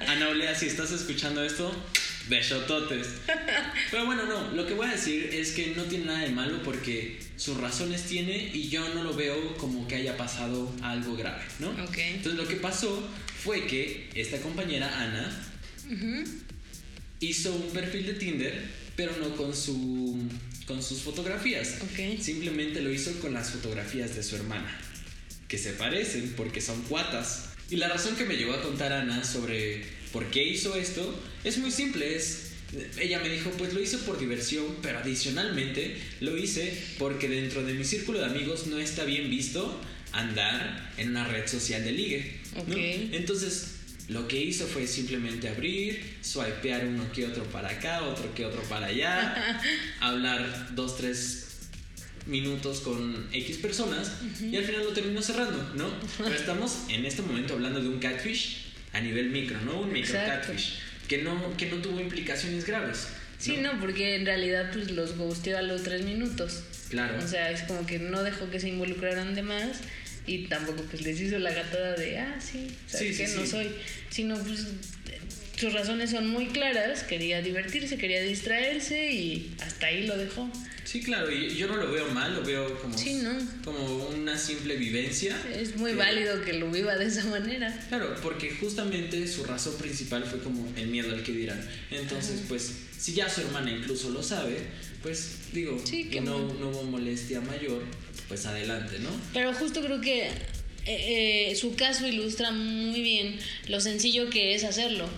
A 0.08 0.14
Naulea, 0.16 0.54
si 0.54 0.66
estás 0.66 0.90
escuchando 0.92 1.44
esto, 1.44 1.72
besototes. 2.28 3.08
Pero 3.90 4.06
bueno, 4.06 4.24
no, 4.24 4.50
lo 4.52 4.66
que 4.66 4.74
voy 4.74 4.88
a 4.88 4.92
decir 4.92 5.30
es 5.32 5.52
que 5.52 5.74
no 5.76 5.84
tiene 5.84 6.06
nada 6.06 6.20
de 6.20 6.30
malo 6.30 6.62
porque 6.62 7.20
sus 7.36 7.58
razones 7.58 8.04
tiene 8.04 8.50
y 8.52 8.68
yo 8.68 8.88
no 8.94 9.04
lo 9.04 9.14
veo 9.14 9.56
como 9.56 9.86
que 9.86 9.96
haya 9.96 10.16
pasado 10.16 10.72
algo 10.82 11.16
grave, 11.16 11.44
¿no? 11.58 11.70
Ok. 11.70 11.98
Entonces 11.98 12.34
lo 12.34 12.48
que 12.48 12.56
pasó 12.56 13.06
fue 13.44 13.66
que 13.66 14.08
esta 14.14 14.40
compañera, 14.40 14.88
Ana, 15.02 15.30
hizo 17.20 17.54
un 17.54 17.70
perfil 17.72 18.06
de 18.06 18.14
Tinder, 18.14 18.64
pero 18.96 19.12
no 19.18 19.36
con 19.36 19.54
su 19.54 20.18
con 20.66 20.82
sus 20.82 21.02
fotografías. 21.02 21.76
Ok. 21.82 22.18
Simplemente 22.22 22.80
lo 22.80 22.90
hizo 22.90 23.12
con 23.20 23.34
las 23.34 23.50
fotografías 23.50 24.16
de 24.16 24.22
su 24.22 24.36
hermana, 24.36 24.74
que 25.46 25.58
se 25.58 25.72
parecen 25.72 26.32
porque 26.38 26.62
son 26.62 26.80
cuatas. 26.84 27.50
Y 27.68 27.76
la 27.76 27.88
razón 27.88 28.16
que 28.16 28.24
me 28.24 28.36
llevó 28.36 28.54
a 28.54 28.62
contar 28.62 28.92
Ana 28.92 29.22
sobre 29.24 29.84
por 30.10 30.30
qué 30.30 30.42
hizo 30.42 30.74
esto 30.76 31.14
es 31.44 31.58
muy 31.58 31.70
simple, 31.70 32.16
es 32.16 32.52
ella 32.98 33.20
me 33.20 33.28
dijo, 33.28 33.50
pues 33.50 33.74
lo 33.74 33.80
hice 33.80 33.98
por 33.98 34.18
diversión, 34.18 34.64
pero 34.82 34.98
adicionalmente 34.98 35.96
lo 36.20 36.36
hice 36.36 36.76
porque 36.98 37.28
dentro 37.28 37.62
de 37.62 37.74
mi 37.74 37.84
círculo 37.84 38.20
de 38.20 38.24
amigos 38.24 38.66
no 38.66 38.78
está 38.78 39.04
bien 39.04 39.28
visto 39.30 39.80
andar 40.12 40.92
en 40.96 41.10
una 41.10 41.26
red 41.26 41.46
social 41.46 41.84
de 41.84 41.92
ligue. 41.92 42.40
¿No? 42.54 42.62
Ok. 42.62 42.76
Entonces, 43.12 43.74
lo 44.08 44.28
que 44.28 44.40
hizo 44.40 44.66
fue 44.66 44.86
simplemente 44.86 45.48
abrir, 45.48 46.16
swipear 46.20 46.86
uno 46.86 47.10
que 47.12 47.26
otro 47.26 47.44
para 47.44 47.70
acá, 47.70 48.02
otro 48.02 48.34
que 48.34 48.44
otro 48.44 48.62
para 48.64 48.86
allá, 48.86 49.60
hablar 50.00 50.74
dos, 50.74 50.96
tres 50.96 51.40
minutos 52.26 52.80
con 52.80 53.28
X 53.32 53.58
personas 53.58 54.12
y 54.40 54.56
al 54.56 54.64
final 54.64 54.84
lo 54.84 54.92
terminó 54.92 55.20
cerrando, 55.20 55.72
¿no? 55.74 55.90
Pero 56.18 56.34
estamos 56.34 56.84
en 56.88 57.04
este 57.04 57.22
momento 57.22 57.54
hablando 57.54 57.82
de 57.82 57.88
un 57.88 57.98
catfish 57.98 58.72
a 58.92 59.00
nivel 59.00 59.30
micro, 59.30 59.60
¿no? 59.60 59.80
Un 59.80 59.92
micro 59.92 60.14
Exacto. 60.14 60.48
catfish 60.48 60.78
que 61.08 61.18
no, 61.18 61.56
que 61.56 61.66
no 61.66 61.76
tuvo 61.76 62.00
implicaciones 62.00 62.66
graves. 62.66 63.08
Sí, 63.38 63.58
no, 63.58 63.78
porque 63.78 64.14
en 64.14 64.24
realidad 64.24 64.70
pues 64.72 64.90
los 64.90 65.16
ghosteó 65.16 65.58
a 65.58 65.62
los 65.62 65.82
tres 65.82 66.02
minutos. 66.02 66.62
Claro. 66.88 67.18
O 67.22 67.26
sea, 67.26 67.50
es 67.50 67.62
como 67.62 67.84
que 67.84 67.98
no 67.98 68.22
dejó 68.22 68.48
que 68.50 68.60
se 68.60 68.68
involucraran 68.68 69.34
de 69.34 69.42
más 69.42 69.80
y 70.26 70.46
tampoco 70.46 70.82
pues 70.90 71.02
les 71.02 71.20
hizo 71.20 71.38
la 71.38 71.52
gatada 71.52 71.94
de, 71.96 72.18
ah, 72.18 72.38
sí, 72.40 72.66
¿sabes 72.86 73.08
Sí, 73.08 73.14
sí, 73.14 73.24
qué? 73.32 73.36
No 73.38 73.44
sí. 73.44 73.50
soy. 73.50 73.68
Sino 74.10 74.38
pues 74.38 74.66
sus 75.56 75.72
razones 75.72 76.10
son 76.10 76.28
muy 76.28 76.46
claras, 76.46 77.02
quería 77.04 77.40
divertirse, 77.42 77.96
quería 77.96 78.20
distraerse 78.22 79.12
y 79.12 79.54
hasta 79.60 79.86
ahí 79.86 80.06
lo 80.06 80.16
dejó. 80.16 80.50
Sí, 80.84 81.00
claro, 81.02 81.30
y 81.32 81.54
yo 81.56 81.66
no 81.66 81.76
lo 81.76 81.90
veo 81.90 82.08
mal, 82.10 82.34
lo 82.34 82.42
veo 82.42 82.78
como, 82.80 82.96
Sí, 82.98 83.14
¿no? 83.22 83.32
como 83.64 84.08
una 84.08 84.36
simple 84.36 84.76
vivencia. 84.76 85.36
Es 85.54 85.76
muy 85.76 85.92
que- 85.92 85.96
válido 85.96 86.42
que 86.44 86.52
lo 86.54 86.70
viva 86.70 86.94
de 86.96 87.06
esa 87.06 87.24
manera. 87.24 87.74
Claro, 87.88 88.14
porque 88.22 88.50
justamente 88.50 89.26
su 89.26 89.44
razón 89.44 89.76
principal 89.78 90.24
fue 90.24 90.40
como 90.40 90.70
el 90.76 90.88
miedo 90.88 91.10
al 91.14 91.22
que 91.22 91.32
dirán. 91.32 91.60
Entonces, 91.90 92.42
pues, 92.48 92.70
si 92.98 93.14
ya 93.14 93.28
su 93.30 93.40
hermana 93.42 93.70
incluso 93.70 94.10
lo 94.10 94.22
sabe, 94.22 94.58
pues 95.02 95.36
digo, 95.52 95.80
Sí, 95.84 96.04
que 96.10 96.20
no, 96.20 96.52
no 96.54 96.68
hubo 96.70 96.82
molestia 96.82 97.40
mayor, 97.40 97.82
pues 98.28 98.46
adelante, 98.46 98.98
¿no? 98.98 99.10
Pero 99.32 99.52
justo 99.52 99.82
creo 99.82 100.00
que 100.00 100.26
eh, 100.86 101.50
eh, 101.50 101.56
su 101.56 101.74
caso 101.76 102.06
ilustra 102.06 102.50
muy 102.50 103.00
bien 103.00 103.38
lo 103.68 103.80
sencillo 103.80 104.30
que 104.30 104.54
es 104.54 104.64
hacerlo. 104.64 105.08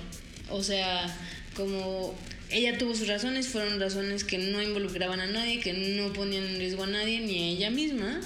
O 0.51 0.63
sea, 0.63 1.15
como 1.55 2.17
ella 2.51 2.79
tuvo 2.79 2.95
sus 2.95 3.09
razones, 3.09 3.49
fueron 3.49 3.81
razones 3.81 4.25
que 4.25 4.39
no 4.39 4.63
involucraban 4.63 5.21
a 5.21 5.27
nadie, 5.27 5.61
que 5.61 5.73
no 5.73 6.13
ponían 6.13 6.45
en 6.45 6.59
riesgo 6.59 6.85
a 6.85 6.87
nadie 6.87 7.21
ni 7.21 7.43
a 7.43 7.47
ella 7.49 7.71
misma. 7.71 8.21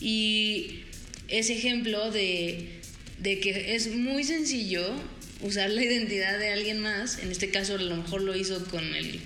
Y 0.00 0.80
ese 1.28 1.54
ejemplo 1.54 2.10
de, 2.10 2.80
de 3.18 3.40
que 3.40 3.74
es 3.74 3.88
muy 3.94 4.22
sencillo 4.24 4.84
usar 5.40 5.70
la 5.70 5.82
identidad 5.82 6.38
de 6.38 6.50
alguien 6.50 6.80
más, 6.80 7.18
en 7.18 7.30
este 7.30 7.50
caso 7.50 7.74
a 7.74 7.78
lo 7.78 7.96
mejor 7.96 8.22
lo 8.22 8.36
hizo 8.36 8.64
con 8.66 8.84
el, 8.94 9.20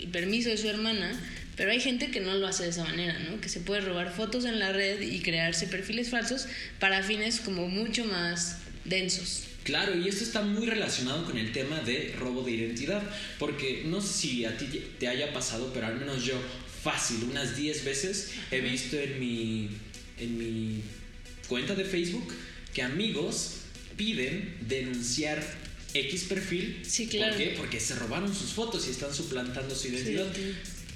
el 0.00 0.08
permiso 0.08 0.50
de 0.50 0.56
su 0.56 0.68
hermana, 0.68 1.18
pero 1.56 1.70
hay 1.70 1.80
gente 1.80 2.10
que 2.10 2.20
no 2.20 2.34
lo 2.34 2.46
hace 2.46 2.64
de 2.64 2.70
esa 2.70 2.84
manera, 2.84 3.18
¿no? 3.20 3.40
Que 3.40 3.48
se 3.48 3.60
puede 3.60 3.80
robar 3.80 4.12
fotos 4.12 4.44
en 4.44 4.58
la 4.58 4.72
red 4.72 5.00
y 5.00 5.20
crearse 5.20 5.66
perfiles 5.66 6.10
falsos 6.10 6.46
para 6.80 7.02
fines 7.02 7.40
como 7.40 7.68
mucho 7.68 8.04
más 8.04 8.58
densos. 8.84 9.44
Claro, 9.62 9.96
y 9.96 10.08
esto 10.08 10.24
está 10.24 10.42
muy 10.42 10.66
relacionado 10.66 11.24
con 11.24 11.38
el 11.38 11.52
tema 11.52 11.80
de 11.80 12.14
robo 12.18 12.42
de 12.42 12.52
identidad, 12.52 13.02
porque 13.38 13.82
no 13.86 14.00
sé 14.02 14.12
si 14.12 14.44
a 14.44 14.58
ti 14.58 14.66
te 14.98 15.08
haya 15.08 15.32
pasado, 15.32 15.72
pero 15.72 15.86
al 15.86 15.98
menos 15.98 16.24
yo 16.24 16.34
fácil, 16.82 17.24
unas 17.30 17.56
10 17.56 17.84
veces 17.84 18.32
he 18.50 18.60
visto 18.60 18.96
en 18.98 19.18
mi, 19.18 19.70
en 20.18 20.38
mi 20.38 20.82
cuenta 21.48 21.74
de 21.74 21.84
Facebook 21.84 22.34
que 22.74 22.82
amigos 22.82 23.60
piden 23.96 24.54
denunciar 24.68 25.42
X 25.94 26.24
perfil. 26.24 26.82
Sí, 26.84 27.06
claro. 27.06 27.34
¿Por 27.34 27.42
qué? 27.42 27.54
Porque 27.56 27.80
se 27.80 27.94
robaron 27.94 28.34
sus 28.34 28.50
fotos 28.50 28.86
y 28.86 28.90
están 28.90 29.14
suplantando 29.14 29.74
su 29.74 29.88
identidad. 29.88 30.26
sí. 30.34 30.54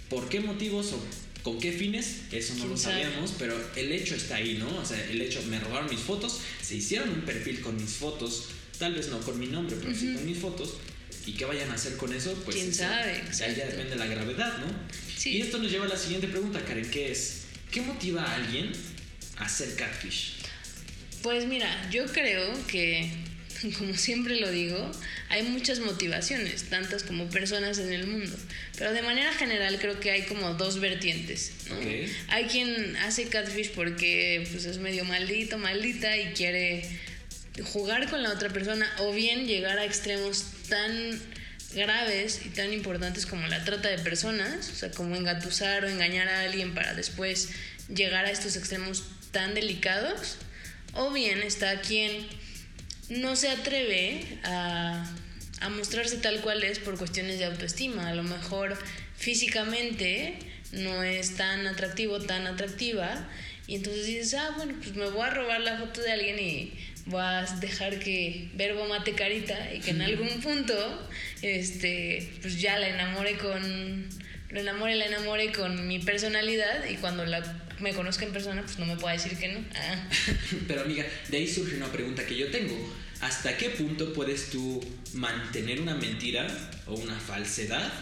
¿Por 0.09 0.29
qué 0.29 0.41
motivos 0.41 0.93
o 0.93 1.05
con 1.43 1.59
qué 1.61 1.73
fines? 1.73 2.23
Eso 2.33 2.55
no 2.55 2.61
¿Quién 2.61 2.71
lo 2.71 2.77
sabe? 2.77 3.03
sabíamos, 3.05 3.35
pero 3.39 3.57
el 3.77 3.93
hecho 3.93 4.15
está 4.15 4.37
ahí, 4.37 4.59
¿no? 4.59 4.79
O 4.79 4.85
sea, 4.85 5.03
el 5.11 5.21
hecho, 5.21 5.43
me 5.43 5.59
robaron 5.61 5.89
mis 5.89 6.01
fotos, 6.01 6.41
se 6.63 6.77
hicieron 6.77 7.11
un 7.11 7.21
perfil 7.23 7.61
con 7.61 7.77
mis 7.77 7.91
fotos, 7.91 8.49
tal 8.79 8.95
vez 8.95 9.09
no 9.09 9.21
con 9.21 9.39
mi 9.39 9.47
nombre, 9.47 9.77
pero 9.81 9.95
sí 9.95 10.15
con 10.15 10.27
mis 10.27 10.39
fotos. 10.39 10.75
¿Y 11.27 11.33
qué 11.33 11.45
vayan 11.45 11.71
a 11.71 11.75
hacer 11.75 11.97
con 11.97 12.13
eso? 12.13 12.33
Pues 12.45 12.57
¿Quién 12.57 12.75
sabe? 12.75 13.23
Ya, 13.37 13.49
depende 13.49 13.91
de 13.91 13.97
la 13.97 14.07
gravedad, 14.07 14.59
¿no? 14.59 14.67
Sí. 15.15 15.37
Y 15.37 15.41
esto 15.43 15.59
nos 15.59 15.71
lleva 15.71 15.85
a 15.85 15.89
la 15.89 15.97
siguiente 15.97 16.27
pregunta, 16.27 16.65
Karen, 16.65 16.91
que 16.91 17.11
es, 17.13 17.43
¿qué 17.71 17.83
motiva 17.83 18.23
a 18.23 18.37
alguien 18.37 18.73
a 19.37 19.45
hacer 19.45 19.75
catfish? 19.75 20.37
Pues 21.23 21.45
mira, 21.47 21.91
yo 21.91 22.07
creo 22.07 22.55
que, 22.67 23.11
como 23.79 23.95
siempre 23.95 24.37
lo 24.37 24.51
digo, 24.51 24.91
hay 25.29 25.43
muchas 25.43 25.81
motivaciones, 25.81 26.65
tantas 26.65 27.03
como 27.03 27.29
personas 27.29 27.79
en 27.79 27.93
el 27.93 28.07
mundo. 28.07 28.37
Pero 28.77 28.93
de 28.93 29.03
manera 29.03 29.33
general 29.33 29.79
creo 29.79 30.01
que 30.01 30.11
hay 30.11 30.23
como 30.23 30.55
dos 30.55 30.81
vertientes. 30.81 31.53
Hay 32.29 32.45
quien 32.45 32.97
hace 32.97 33.29
catfish 33.29 33.73
porque 33.73 34.47
pues, 34.51 34.65
es 34.65 34.79
medio 34.79 35.05
maldito, 35.05 35.59
maldita 35.59 36.17
y 36.17 36.33
quiere 36.33 36.89
jugar 37.73 38.09
con 38.09 38.23
la 38.23 38.33
otra 38.33 38.51
persona 38.51 38.89
o 38.99 39.13
bien 39.13 39.47
llegar 39.47 39.79
a 39.79 39.85
extremos 39.85 40.45
tan 40.69 41.21
graves 41.75 42.43
y 42.47 42.51
tan 42.51 42.73
importantes 42.73 43.27
como 43.27 43.47
la 43.47 43.65
trata 43.65 43.89
de 43.89 43.99
personas, 43.99 44.71
o 44.71 44.75
sea, 44.75 44.91
como 44.91 45.17
engatusar 45.17 45.85
o 45.85 45.89
engañar 45.89 46.29
a 46.29 46.41
alguien 46.43 46.75
para 46.75 46.95
después 46.95 47.51
llegar 47.93 48.25
a 48.25 48.31
estos 48.31 48.57
extremos 48.57 49.05
tan 49.33 49.55
delicados, 49.55 50.37
o 50.95 51.11
bien 51.13 51.43
está 51.43 51.81
quien 51.81 52.27
no 53.11 53.37
se 53.37 53.49
atreve 53.49 54.25
a, 54.45 55.11
a 55.61 55.69
mostrarse 55.71 56.17
tal 56.19 56.41
cual 56.41 56.63
es 56.65 56.79
por 56.79 56.99
cuestiones 56.99 57.39
de 57.39 57.47
autoestima, 57.47 58.09
a 58.09 58.15
lo 58.15 58.23
mejor 58.23 58.77
físicamente 59.17 60.39
no 60.73 61.03
es 61.03 61.37
tan 61.37 61.67
atractivo, 61.67 62.21
tan 62.21 62.47
atractiva, 62.47 63.27
y 63.67 63.77
entonces 63.77 64.07
dices, 64.07 64.35
ah, 64.35 64.55
bueno, 64.57 64.75
pues 64.79 64.95
me 64.95 65.09
voy 65.11 65.23
a 65.23 65.31
robar 65.31 65.61
la 65.61 65.79
foto 65.79 66.01
de 66.01 66.13
alguien 66.13 66.39
y 66.39 66.73
voy 67.07 67.21
a 67.23 67.45
dejar 67.61 67.99
que 67.99 68.49
verbo 68.55 68.87
mate 68.87 69.13
carita 69.13 69.75
y 69.75 69.81
que 69.81 69.91
en 69.91 70.01
algún 70.01 70.41
punto 70.41 71.09
este, 71.43 72.33
pues 72.41 72.61
ya 72.61 72.79
la 72.79 72.89
enamore 72.89 73.37
con, 73.37 74.09
lo 74.51 74.61
enamore, 74.61 74.97
la 74.97 75.07
enamore 75.07 75.53
con 75.53 75.87
mi 75.87 75.99
personalidad 75.99 76.89
y 76.89 76.97
cuando 76.97 77.25
la, 77.27 77.43
me 77.81 77.93
conozca 77.93 78.25
en 78.25 78.33
persona, 78.33 78.63
pues 78.63 78.79
no 78.79 78.87
me 78.87 78.97
pueda 78.97 79.13
decir 79.15 79.37
que 79.37 79.49
no. 79.49 79.61
Ah. 79.75 80.09
Pero 80.69 80.83
amiga, 80.83 81.05
de 81.29 81.37
ahí 81.37 81.47
surge 81.47 81.77
una 81.77 81.93
pregunta 81.93 82.25
que 82.25 82.37
yo 82.37 82.51
tengo. 82.51 82.75
¿Hasta 83.21 83.57
qué 83.57 83.71
punto 83.71 84.13
puedes 84.13 84.51
tú 84.51 84.81
mantener 85.15 85.81
una 85.81 85.97
mentira 85.97 86.47
o 86.87 86.95
una 86.95 87.19
falsedad? 87.19 87.93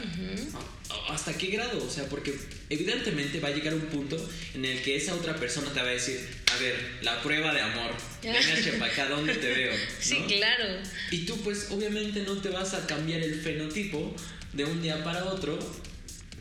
¿O 0.91 1.11
¿Hasta 1.13 1.33
qué 1.39 1.47
grado? 1.47 1.83
O 1.83 1.91
sea, 1.91 2.05
porque 2.05 2.35
evidentemente 2.69 3.41
va 3.41 3.49
a 3.49 3.53
llegar 3.53 3.73
un 3.73 3.87
punto 3.87 4.17
en 4.55 4.67
el 4.67 4.83
que 4.83 4.97
esa 4.97 5.15
otra 5.15 5.35
persona 5.35 5.73
te 5.73 5.81
va 5.81 5.89
a 5.89 5.93
decir, 5.93 6.21
a 6.55 6.59
ver, 6.59 6.99
la 7.01 7.23
prueba 7.23 7.55
de 7.55 7.63
amor, 7.63 7.93
venga 8.23 8.63
chepa 8.63 8.87
acá, 8.87 9.09
¿dónde 9.09 9.35
te 9.35 9.49
veo? 9.49 9.73
Sí, 10.01 10.23
claro. 10.29 10.83
Y 11.11 11.25
tú 11.25 11.41
pues 11.43 11.69
obviamente 11.71 12.21
no 12.21 12.37
te 12.37 12.51
vas 12.51 12.75
a 12.75 12.87
cambiar 12.87 13.23
el 13.23 13.41
fenotipo 13.41 14.15
de 14.53 14.65
un 14.65 14.83
día 14.83 15.03
para 15.03 15.25
otro 15.25 15.59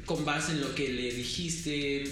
con 0.05 0.23
base 0.23 0.51
en 0.51 0.61
lo 0.61 0.75
que 0.75 0.89
le 0.89 1.11
dijiste, 1.11 2.03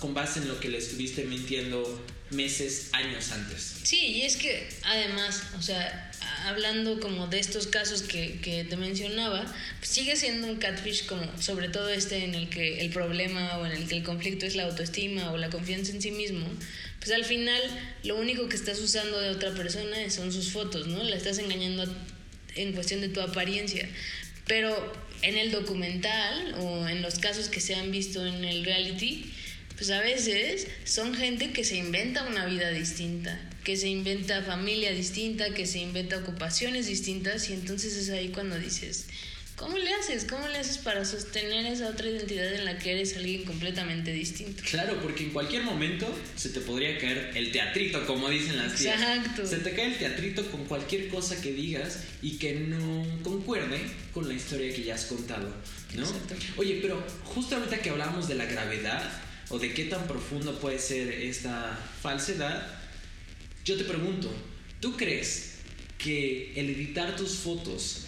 con 0.00 0.14
base 0.14 0.40
en 0.40 0.48
lo 0.48 0.58
que 0.58 0.68
le 0.68 0.78
estuviste 0.78 1.24
mintiendo 1.24 2.04
meses, 2.30 2.90
años 2.92 3.30
antes. 3.30 3.76
Sí, 3.84 3.98
y 3.98 4.22
es 4.22 4.36
que 4.36 4.68
además, 4.82 5.42
o 5.56 5.62
sea, 5.62 6.10
hablando 6.46 6.98
como 6.98 7.28
de 7.28 7.38
estos 7.38 7.68
casos 7.68 8.02
que, 8.02 8.40
que 8.40 8.64
te 8.64 8.76
mencionaba, 8.76 9.44
pues 9.78 9.90
sigue 9.90 10.16
siendo 10.16 10.48
un 10.48 10.56
catfish 10.56 11.06
como 11.06 11.24
sobre 11.40 11.68
todo 11.68 11.88
este 11.88 12.24
en 12.24 12.34
el 12.34 12.48
que 12.48 12.80
el 12.80 12.90
problema 12.90 13.58
o 13.58 13.66
en 13.66 13.72
el 13.72 13.86
que 13.86 13.96
el 13.96 14.02
conflicto 14.02 14.44
es 14.44 14.56
la 14.56 14.64
autoestima 14.64 15.30
o 15.30 15.36
la 15.36 15.50
confianza 15.50 15.92
en 15.92 16.02
sí 16.02 16.10
mismo, 16.10 16.46
pues 16.98 17.12
al 17.12 17.24
final 17.24 17.62
lo 18.02 18.16
único 18.16 18.48
que 18.48 18.56
estás 18.56 18.80
usando 18.80 19.20
de 19.20 19.30
otra 19.30 19.54
persona 19.54 20.10
son 20.10 20.32
sus 20.32 20.50
fotos, 20.50 20.88
¿no? 20.88 21.04
La 21.04 21.16
estás 21.16 21.38
engañando 21.38 21.84
en 22.56 22.72
cuestión 22.72 23.00
de 23.00 23.08
tu 23.08 23.20
apariencia. 23.20 23.88
Pero 24.46 24.92
en 25.22 25.36
el 25.36 25.50
documental 25.50 26.54
o 26.58 26.88
en 26.88 27.02
los 27.02 27.18
casos 27.18 27.48
que 27.48 27.60
se 27.60 27.74
han 27.74 27.90
visto 27.90 28.26
en 28.26 28.44
el 28.44 28.64
reality, 28.64 29.32
pues 29.76 29.90
a 29.90 30.00
veces 30.00 30.68
son 30.84 31.14
gente 31.14 31.52
que 31.52 31.64
se 31.64 31.76
inventa 31.76 32.26
una 32.26 32.46
vida 32.46 32.70
distinta, 32.70 33.38
que 33.62 33.76
se 33.76 33.88
inventa 33.88 34.42
familia 34.42 34.92
distinta, 34.92 35.52
que 35.52 35.66
se 35.66 35.80
inventa 35.80 36.18
ocupaciones 36.18 36.86
distintas 36.86 37.50
y 37.50 37.52
entonces 37.52 37.94
es 37.96 38.10
ahí 38.10 38.28
cuando 38.28 38.58
dices, 38.58 39.06
¿cómo 39.56 39.78
le 39.78 39.92
haces? 39.94 40.24
¿Cómo 40.24 40.46
le 40.48 40.58
haces 40.58 40.78
para 40.78 41.04
sostener 41.04 41.66
esa 41.66 41.88
otra 41.88 42.08
identidad 42.08 42.52
en 42.52 42.64
la 42.64 42.78
que 42.78 42.92
eres 42.92 43.16
alguien 43.16 43.44
completamente 43.44 44.12
distinto? 44.12 44.62
Claro, 44.68 45.00
porque 45.02 45.24
en 45.24 45.30
cualquier 45.30 45.62
momento 45.62 46.06
se 46.36 46.50
te 46.50 46.60
podría 46.60 46.98
caer 46.98 47.32
el 47.34 47.50
teatrito, 47.50 48.06
como 48.06 48.28
dicen 48.28 48.56
las 48.56 48.74
tías. 48.74 49.00
Exacto. 49.00 49.46
Se 49.46 49.58
te 49.58 49.72
cae 49.72 49.86
el 49.86 49.98
teatrito 49.98 50.48
con 50.50 50.64
cualquier 50.66 51.08
cosa 51.08 51.40
que 51.40 51.52
digas 51.52 52.04
y 52.22 52.38
que 52.38 52.54
no 52.54 53.04
concuerde 53.22 53.80
con 54.12 54.28
la 54.28 54.34
historia 54.34 54.72
que 54.74 54.82
ya 54.82 54.94
has 54.94 55.06
contado, 55.06 55.48
¿no? 55.94 56.02
Exacto. 56.02 56.34
Oye, 56.56 56.78
pero 56.82 57.04
justo 57.24 57.56
ahorita 57.56 57.78
que 57.78 57.90
hablamos 57.90 58.28
de 58.28 58.34
la 58.34 58.44
gravedad 58.44 59.10
o 59.48 59.58
de 59.58 59.72
qué 59.72 59.84
tan 59.84 60.06
profundo 60.06 60.58
puede 60.58 60.78
ser 60.78 61.08
esta 61.10 61.78
falsedad, 62.02 62.66
yo 63.64 63.76
te 63.76 63.84
pregunto, 63.84 64.32
¿tú 64.80 64.96
crees 64.96 65.54
que 65.98 66.52
el 66.56 66.70
editar 66.70 67.16
tus 67.16 67.36
fotos 67.36 68.06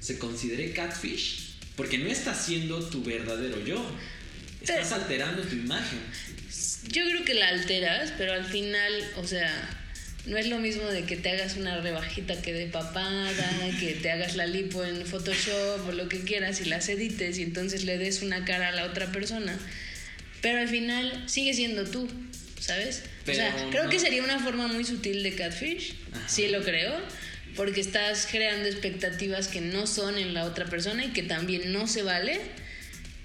se 0.00 0.18
considere 0.18 0.72
catfish? 0.72 1.54
Porque 1.76 1.98
no 1.98 2.10
estás 2.10 2.44
siendo 2.46 2.80
tu 2.88 3.02
verdadero 3.04 3.64
yo. 3.64 3.84
Estás 4.60 4.88
Pero- 4.88 5.02
alterando 5.02 5.42
tu 5.42 5.54
imagen. 5.54 5.98
Yo 6.88 7.04
creo 7.04 7.24
que 7.24 7.34
la 7.34 7.48
alteras, 7.48 8.12
pero 8.18 8.32
al 8.32 8.44
final, 8.44 8.92
o 9.16 9.26
sea, 9.26 9.50
no 10.26 10.36
es 10.36 10.48
lo 10.48 10.58
mismo 10.58 10.84
de 10.84 11.04
que 11.04 11.16
te 11.16 11.30
hagas 11.30 11.56
una 11.56 11.80
rebajita 11.80 12.40
que 12.42 12.52
de 12.52 12.66
papada, 12.66 13.32
que 13.80 13.92
te 13.94 14.10
hagas 14.10 14.36
la 14.36 14.46
lipo 14.46 14.84
en 14.84 15.06
Photoshop 15.06 15.88
o 15.88 15.92
lo 15.92 16.08
que 16.08 16.20
quieras 16.20 16.60
y 16.60 16.64
las 16.66 16.88
edites 16.88 17.38
y 17.38 17.42
entonces 17.42 17.84
le 17.84 17.96
des 17.98 18.22
una 18.22 18.44
cara 18.44 18.68
a 18.68 18.72
la 18.72 18.84
otra 18.84 19.12
persona. 19.12 19.56
Pero 20.42 20.58
al 20.60 20.68
final 20.68 21.24
sigue 21.26 21.54
siendo 21.54 21.84
tú, 21.84 22.08
¿sabes? 22.58 23.04
o 23.28 23.32
sea, 23.34 23.52
Pero 23.54 23.70
creo 23.70 23.84
no- 23.84 23.90
que 23.90 23.98
sería 23.98 24.22
una 24.22 24.38
forma 24.40 24.66
muy 24.66 24.84
sutil 24.84 25.22
de 25.22 25.34
catfish, 25.34 25.94
Ajá. 26.12 26.28
sí 26.28 26.48
lo 26.48 26.62
creo, 26.62 26.94
porque 27.60 27.82
estás 27.82 28.26
creando 28.30 28.70
expectativas 28.70 29.46
que 29.46 29.60
no 29.60 29.86
son 29.86 30.16
en 30.16 30.32
la 30.32 30.46
otra 30.46 30.64
persona 30.64 31.04
y 31.04 31.08
que 31.10 31.22
también 31.22 31.74
no 31.74 31.86
se 31.86 32.02
vale. 32.02 32.40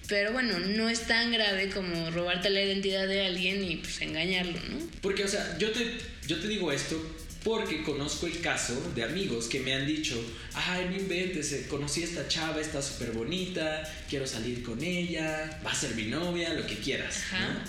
Pero 0.10 0.34
bueno, 0.34 0.60
no 0.60 0.90
es 0.90 1.08
tan 1.08 1.32
grave 1.32 1.70
como 1.70 2.12
robarte 2.12 2.50
la 2.50 2.62
identidad 2.62 3.08
de 3.08 3.28
alguien 3.28 3.64
y 3.64 3.78
pues 3.78 4.02
engañarlo, 4.02 4.60
¿no? 4.70 4.80
Porque, 5.02 5.24
o 5.24 5.28
sea, 5.30 5.58
yo 5.58 5.72
te, 5.72 5.90
yo 6.28 6.38
te 6.38 6.50
digo 6.50 6.70
esto 6.74 7.02
porque 7.46 7.82
conozco 7.82 8.28
el 8.28 8.42
caso 8.42 8.92
de 8.94 9.06
amigos 9.06 9.48
que 9.48 9.62
me 9.62 9.74
han 9.74 9.88
dicho, 9.88 10.22
ay, 10.54 10.88
no 10.90 10.98
inventes, 10.98 11.54
eh, 11.54 11.68
conocí 11.70 12.02
a 12.02 12.04
esta 12.04 12.28
chava, 12.28 12.60
está 12.60 12.82
súper 12.82 13.12
bonita, 13.12 13.90
quiero 14.10 14.28
salir 14.28 14.64
con 14.64 14.84
ella, 14.84 15.62
va 15.66 15.72
a 15.72 15.76
ser 15.76 15.96
mi 15.96 16.08
novia, 16.08 16.54
lo 16.56 16.68
que 16.68 16.76
quieras. 16.76 17.24
Ajá. 17.32 17.54
¿no? 17.54 17.60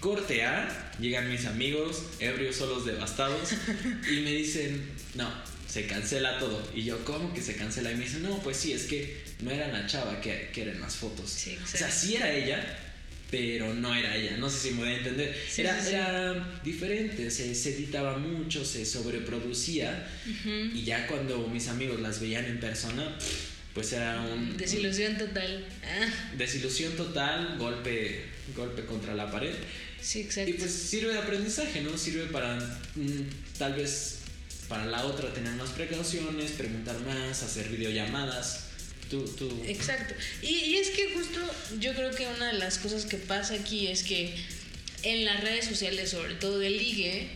Corte 0.00 0.42
A, 0.44 0.92
llegan 1.00 1.30
mis 1.30 1.46
amigos, 1.46 2.02
ebrios, 2.20 2.56
solos, 2.56 2.84
devastados, 2.84 3.48
y 4.12 4.20
me 4.20 4.32
dicen, 4.32 4.90
no, 5.14 5.55
se 5.68 5.86
cancela 5.86 6.38
todo. 6.38 6.62
Y 6.74 6.84
yo, 6.84 7.04
¿cómo 7.04 7.32
que 7.34 7.40
se 7.42 7.56
cancela? 7.56 7.90
Y 7.92 7.96
me 7.96 8.04
dicen, 8.04 8.22
no, 8.22 8.42
pues 8.42 8.56
sí, 8.56 8.72
es 8.72 8.84
que 8.84 9.16
no 9.42 9.50
era 9.50 9.68
la 9.68 9.86
chava 9.86 10.20
que, 10.20 10.50
que 10.52 10.62
era 10.62 10.72
en 10.72 10.80
las 10.80 10.96
fotos. 10.96 11.30
Sí, 11.30 11.56
o 11.62 11.66
sea, 11.66 11.90
sí 11.90 12.16
era 12.16 12.32
ella, 12.32 12.78
pero 13.30 13.74
no 13.74 13.94
era 13.94 14.14
ella. 14.16 14.36
No 14.36 14.48
sé 14.48 14.68
si 14.68 14.74
me 14.74 14.82
voy 14.82 14.88
a 14.90 14.96
entender. 14.98 15.36
Sí, 15.50 15.62
era, 15.62 15.78
sí, 15.80 15.88
sí. 15.90 15.94
era 15.94 16.60
diferente, 16.62 17.30
se, 17.30 17.54
se 17.54 17.74
editaba 17.74 18.18
mucho, 18.18 18.64
se 18.64 18.86
sobreproducía. 18.86 20.08
Y 20.44 20.84
ya 20.84 21.06
cuando 21.06 21.46
mis 21.48 21.68
amigos 21.68 22.00
las 22.00 22.20
veían 22.20 22.44
en 22.44 22.60
persona, 22.60 23.16
pues 23.74 23.92
era 23.92 24.22
un... 24.22 24.56
Desilusión 24.56 25.18
total. 25.18 25.66
Ah, 25.84 26.08
Desilusión 26.38 26.92
total, 26.94 27.58
golpe, 27.58 28.24
golpe 28.54 28.84
contra 28.84 29.14
la 29.14 29.30
pared. 29.30 29.52
sí, 30.00 30.20
exacto. 30.20 30.50
Y 30.50 30.54
pues 30.54 30.70
sirve 30.72 31.12
de 31.12 31.18
aprendizaje, 31.18 31.82
¿no? 31.82 31.98
Sirve 31.98 32.26
para 32.26 32.56
mm, 32.94 33.58
tal 33.58 33.74
vez 33.74 34.20
para 34.68 34.84
la 34.86 35.04
otra 35.04 35.32
tener 35.32 35.52
más 35.52 35.70
precauciones, 35.70 36.52
preguntar 36.52 36.98
más, 37.00 37.42
hacer 37.42 37.68
videollamadas. 37.68 38.64
Tú, 39.10 39.24
tú. 39.24 39.62
Exacto. 39.66 40.14
Y, 40.42 40.48
y 40.48 40.76
es 40.76 40.88
que 40.90 41.12
justo 41.14 41.38
yo 41.78 41.94
creo 41.94 42.10
que 42.12 42.26
una 42.26 42.48
de 42.52 42.58
las 42.58 42.78
cosas 42.78 43.06
que 43.06 43.16
pasa 43.18 43.54
aquí 43.54 43.86
es 43.86 44.02
que 44.02 44.34
en 45.04 45.24
las 45.24 45.40
redes 45.42 45.64
sociales, 45.66 46.10
sobre 46.10 46.34
todo 46.34 46.58
de 46.58 46.70
ligue, 46.70 47.28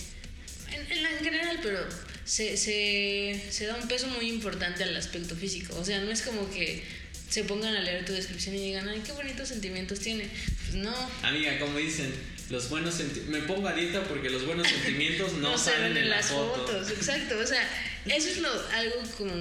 en, 0.72 0.92
en, 0.92 1.02
la- 1.02 1.12
en 1.18 1.24
general, 1.24 1.60
pero 1.62 1.78
se, 2.24 2.56
se, 2.56 3.40
se 3.50 3.66
da 3.66 3.76
un 3.76 3.86
peso 3.86 4.08
muy 4.08 4.28
importante 4.28 4.82
al 4.82 4.96
aspecto 4.96 5.36
físico. 5.36 5.76
O 5.78 5.84
sea, 5.84 6.00
no 6.00 6.10
es 6.10 6.22
como 6.22 6.50
que 6.50 6.82
se 7.28 7.44
pongan 7.44 7.76
a 7.76 7.80
leer 7.80 8.04
tu 8.04 8.12
descripción 8.12 8.56
y 8.56 8.64
digan, 8.66 8.88
ay, 8.88 9.00
qué 9.06 9.12
bonitos 9.12 9.48
sentimientos 9.48 10.00
tiene. 10.00 10.28
Pues 10.64 10.74
no. 10.74 10.92
Amiga, 11.22 11.56
como 11.60 11.78
dicen, 11.78 12.12
los 12.50 12.68
buenos 12.68 12.96
me 13.28 13.38
pongo 13.42 13.68
a 13.68 13.72
dieta 13.72 14.02
porque 14.04 14.28
los 14.28 14.44
buenos 14.44 14.68
sentimientos 14.84 15.34
no, 15.34 15.56
salen 15.56 15.96
en 15.96 16.10
la 16.10 16.16
las 16.16 16.26
foto. 16.26 16.66
fotos. 16.66 16.90
Exacto, 16.90 17.38
o 17.38 17.46
sea, 17.46 17.66
eso 18.06 18.28
es 18.28 18.38
lo, 18.38 18.50
algo 18.72 18.96
como 19.16 19.32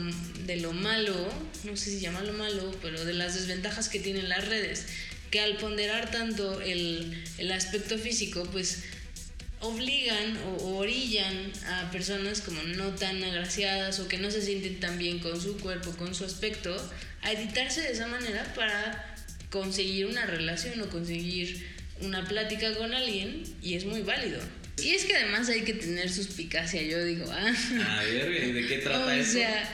de 0.46 0.58
lo 0.58 0.72
malo, 0.74 1.16
no 1.64 1.76
sé 1.76 1.90
si 1.90 2.00
llamarlo 2.00 2.34
malo, 2.34 2.72
pero 2.82 3.04
de 3.04 3.14
las 3.14 3.34
desventajas 3.34 3.90
que 3.90 4.00
tienen 4.00 4.30
las 4.30 4.48
redes, 4.48 4.86
que 5.32 5.42
al 5.42 5.58
ponderar 5.58 6.12
tanto 6.12 6.62
el, 6.62 7.24
el 7.40 7.52
aspecto 7.52 7.98
físico, 7.98 8.48
pues 8.52 8.84
obligan 9.62 10.38
o 10.46 10.78
orillan 10.78 11.52
a 11.68 11.92
personas 11.92 12.42
como 12.42 12.62
no 12.64 12.90
tan 12.92 13.22
agraciadas 13.24 14.00
o 14.00 14.08
que 14.08 14.18
no 14.18 14.32
se 14.32 14.42
sienten 14.42 14.80
tan 14.80 14.98
bien 14.98 15.20
con 15.20 15.42
su 15.42 15.58
cuerpo, 15.58 15.92
con 15.98 16.16
su 16.16 16.26
aspecto, 16.26 16.76
a 17.24 17.32
editarse 17.32 17.82
de 17.82 17.92
esa 17.92 18.08
manera 18.08 18.54
para 18.54 19.16
conseguir 19.50 20.06
una 20.06 20.26
relación 20.26 20.80
o 20.82 20.90
conseguir 20.90 21.79
una 22.02 22.26
plática 22.28 22.74
con 22.76 22.94
alguien 22.94 23.44
y 23.62 23.76
es 23.76 23.86
muy 23.86 24.02
válido. 24.02 24.40
Y 24.82 24.92
es 24.92 25.06
que 25.06 25.16
además 25.16 25.50
hay 25.50 25.62
que 25.62 25.74
tener 25.74 26.10
suspicacia, 26.10 26.82
yo 26.82 27.04
digo, 27.04 27.26
ah. 27.32 27.54
A 28.00 28.04
ver, 28.04 28.44
¿y 28.44 28.52
¿de 28.54 28.68
qué 28.68 28.78
trata 28.78 29.06
o 29.08 29.10
eso? 29.10 29.34
sea, 29.34 29.70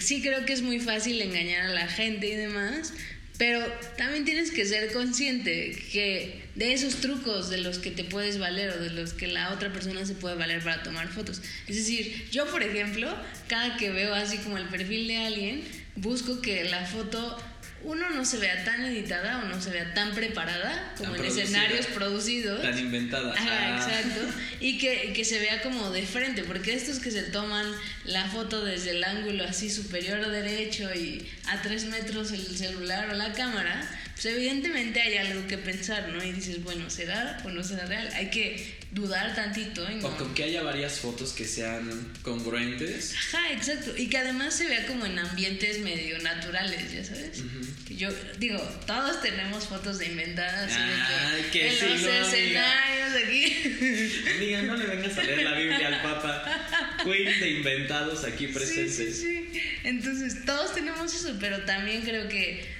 sí 0.00 0.22
creo 0.22 0.44
que 0.46 0.52
es 0.52 0.62
muy 0.62 0.80
fácil 0.80 1.20
engañar 1.20 1.66
a 1.66 1.72
la 1.72 1.88
gente 1.88 2.26
y 2.28 2.34
demás, 2.34 2.92
pero 3.36 3.64
también 3.96 4.24
tienes 4.24 4.50
que 4.50 4.64
ser 4.64 4.92
consciente 4.92 5.76
que 5.92 6.42
de 6.56 6.72
esos 6.72 6.96
trucos 6.96 7.50
de 7.50 7.58
los 7.58 7.78
que 7.78 7.90
te 7.92 8.02
puedes 8.02 8.38
valer 8.38 8.70
o 8.70 8.78
de 8.78 8.90
los 8.90 9.12
que 9.12 9.28
la 9.28 9.52
otra 9.52 9.72
persona 9.72 10.04
se 10.06 10.14
puede 10.14 10.34
valer 10.34 10.60
para 10.62 10.82
tomar 10.82 11.08
fotos. 11.08 11.40
Es 11.68 11.76
decir, 11.76 12.28
yo 12.32 12.46
por 12.48 12.62
ejemplo, 12.62 13.14
cada 13.46 13.76
que 13.76 13.90
veo 13.90 14.12
así 14.14 14.38
como 14.38 14.58
el 14.58 14.66
perfil 14.66 15.06
de 15.06 15.18
alguien, 15.18 15.62
busco 15.94 16.40
que 16.40 16.64
la 16.64 16.84
foto 16.84 17.38
uno 17.84 18.10
no 18.10 18.24
se 18.24 18.38
vea 18.38 18.64
tan 18.64 18.84
editada 18.84 19.38
o 19.38 19.44
no 19.46 19.60
se 19.60 19.70
vea 19.70 19.94
tan 19.94 20.12
preparada 20.14 20.92
como 20.96 21.12
Tan 21.12 21.20
en 21.20 21.20
producida. 21.22 21.42
escenarios 21.44 21.86
producidos. 21.86 22.62
Tan 22.62 22.78
inventada. 22.78 23.34
Ah. 23.38 23.76
exacto. 23.76 24.20
Y 24.60 24.78
que, 24.78 25.12
que 25.12 25.24
se 25.24 25.38
vea 25.38 25.62
como 25.62 25.90
de 25.90 26.02
frente, 26.04 26.42
porque 26.42 26.74
estos 26.74 26.98
que 26.98 27.10
se 27.10 27.22
toman 27.22 27.66
la 28.04 28.24
foto 28.26 28.64
desde 28.64 28.90
el 28.90 29.04
ángulo 29.04 29.44
así 29.44 29.70
superior 29.70 30.28
derecho 30.28 30.92
y 30.94 31.28
a 31.46 31.62
tres 31.62 31.84
metros 31.86 32.32
el 32.32 32.44
celular 32.56 33.10
o 33.10 33.14
la 33.14 33.32
cámara, 33.32 33.88
pues 34.20 34.34
evidentemente 34.34 35.00
hay 35.00 35.16
algo 35.18 35.46
que 35.46 35.58
pensar, 35.58 36.08
¿no? 36.08 36.24
Y 36.24 36.32
dices, 36.32 36.64
bueno, 36.64 36.90
¿será 36.90 37.40
o 37.44 37.50
no 37.50 37.62
será 37.62 37.86
real? 37.86 38.08
Hay 38.14 38.30
que 38.30 38.76
dudar 38.90 39.32
tantito 39.36 39.88
y 39.88 39.96
no... 39.96 40.08
O 40.08 40.16
con 40.16 40.34
que 40.34 40.42
haya 40.42 40.62
varias 40.62 40.98
fotos 40.98 41.32
que 41.32 41.44
sean 41.44 41.88
congruentes. 42.22 43.14
Ajá, 43.14 43.52
exacto. 43.52 43.96
Y 43.96 44.08
que 44.08 44.18
además 44.18 44.54
se 44.54 44.66
vea 44.66 44.86
como 44.88 45.06
en 45.06 45.16
ambientes 45.20 45.78
medio 45.80 46.18
naturales, 46.18 46.92
ya 46.92 47.04
sabes. 47.04 47.42
Que 47.86 47.94
yo 47.94 48.08
digo, 48.38 48.58
todos 48.88 49.22
tenemos 49.22 49.66
fotos 49.66 49.98
de 50.00 50.06
inventadas. 50.06 50.68
de 50.68 50.74
Ay, 50.82 51.42
que 51.52 51.60
que 51.60 51.68
en 51.68 51.74
sí, 51.78 51.84
los 51.86 52.02
no, 52.02 52.10
escenarios 52.10 53.24
aquí. 53.24 53.44
Digan, 54.40 54.66
no 54.66 54.76
le 54.76 54.86
vengas 54.86 55.16
a 55.16 55.22
leer 55.22 55.42
la 55.44 55.56
Biblia 55.56 55.86
al 55.86 56.02
Papa. 56.02 56.98
Queen 57.04 57.38
de 57.38 57.50
inventados 57.50 58.24
aquí 58.24 58.46
Sí, 58.48 58.52
presentes. 58.52 59.16
sí, 59.20 59.46
sí. 59.52 59.60
Entonces, 59.84 60.44
todos 60.44 60.74
tenemos 60.74 61.14
eso, 61.14 61.36
pero 61.38 61.62
también 61.64 62.02
creo 62.02 62.28
que 62.28 62.77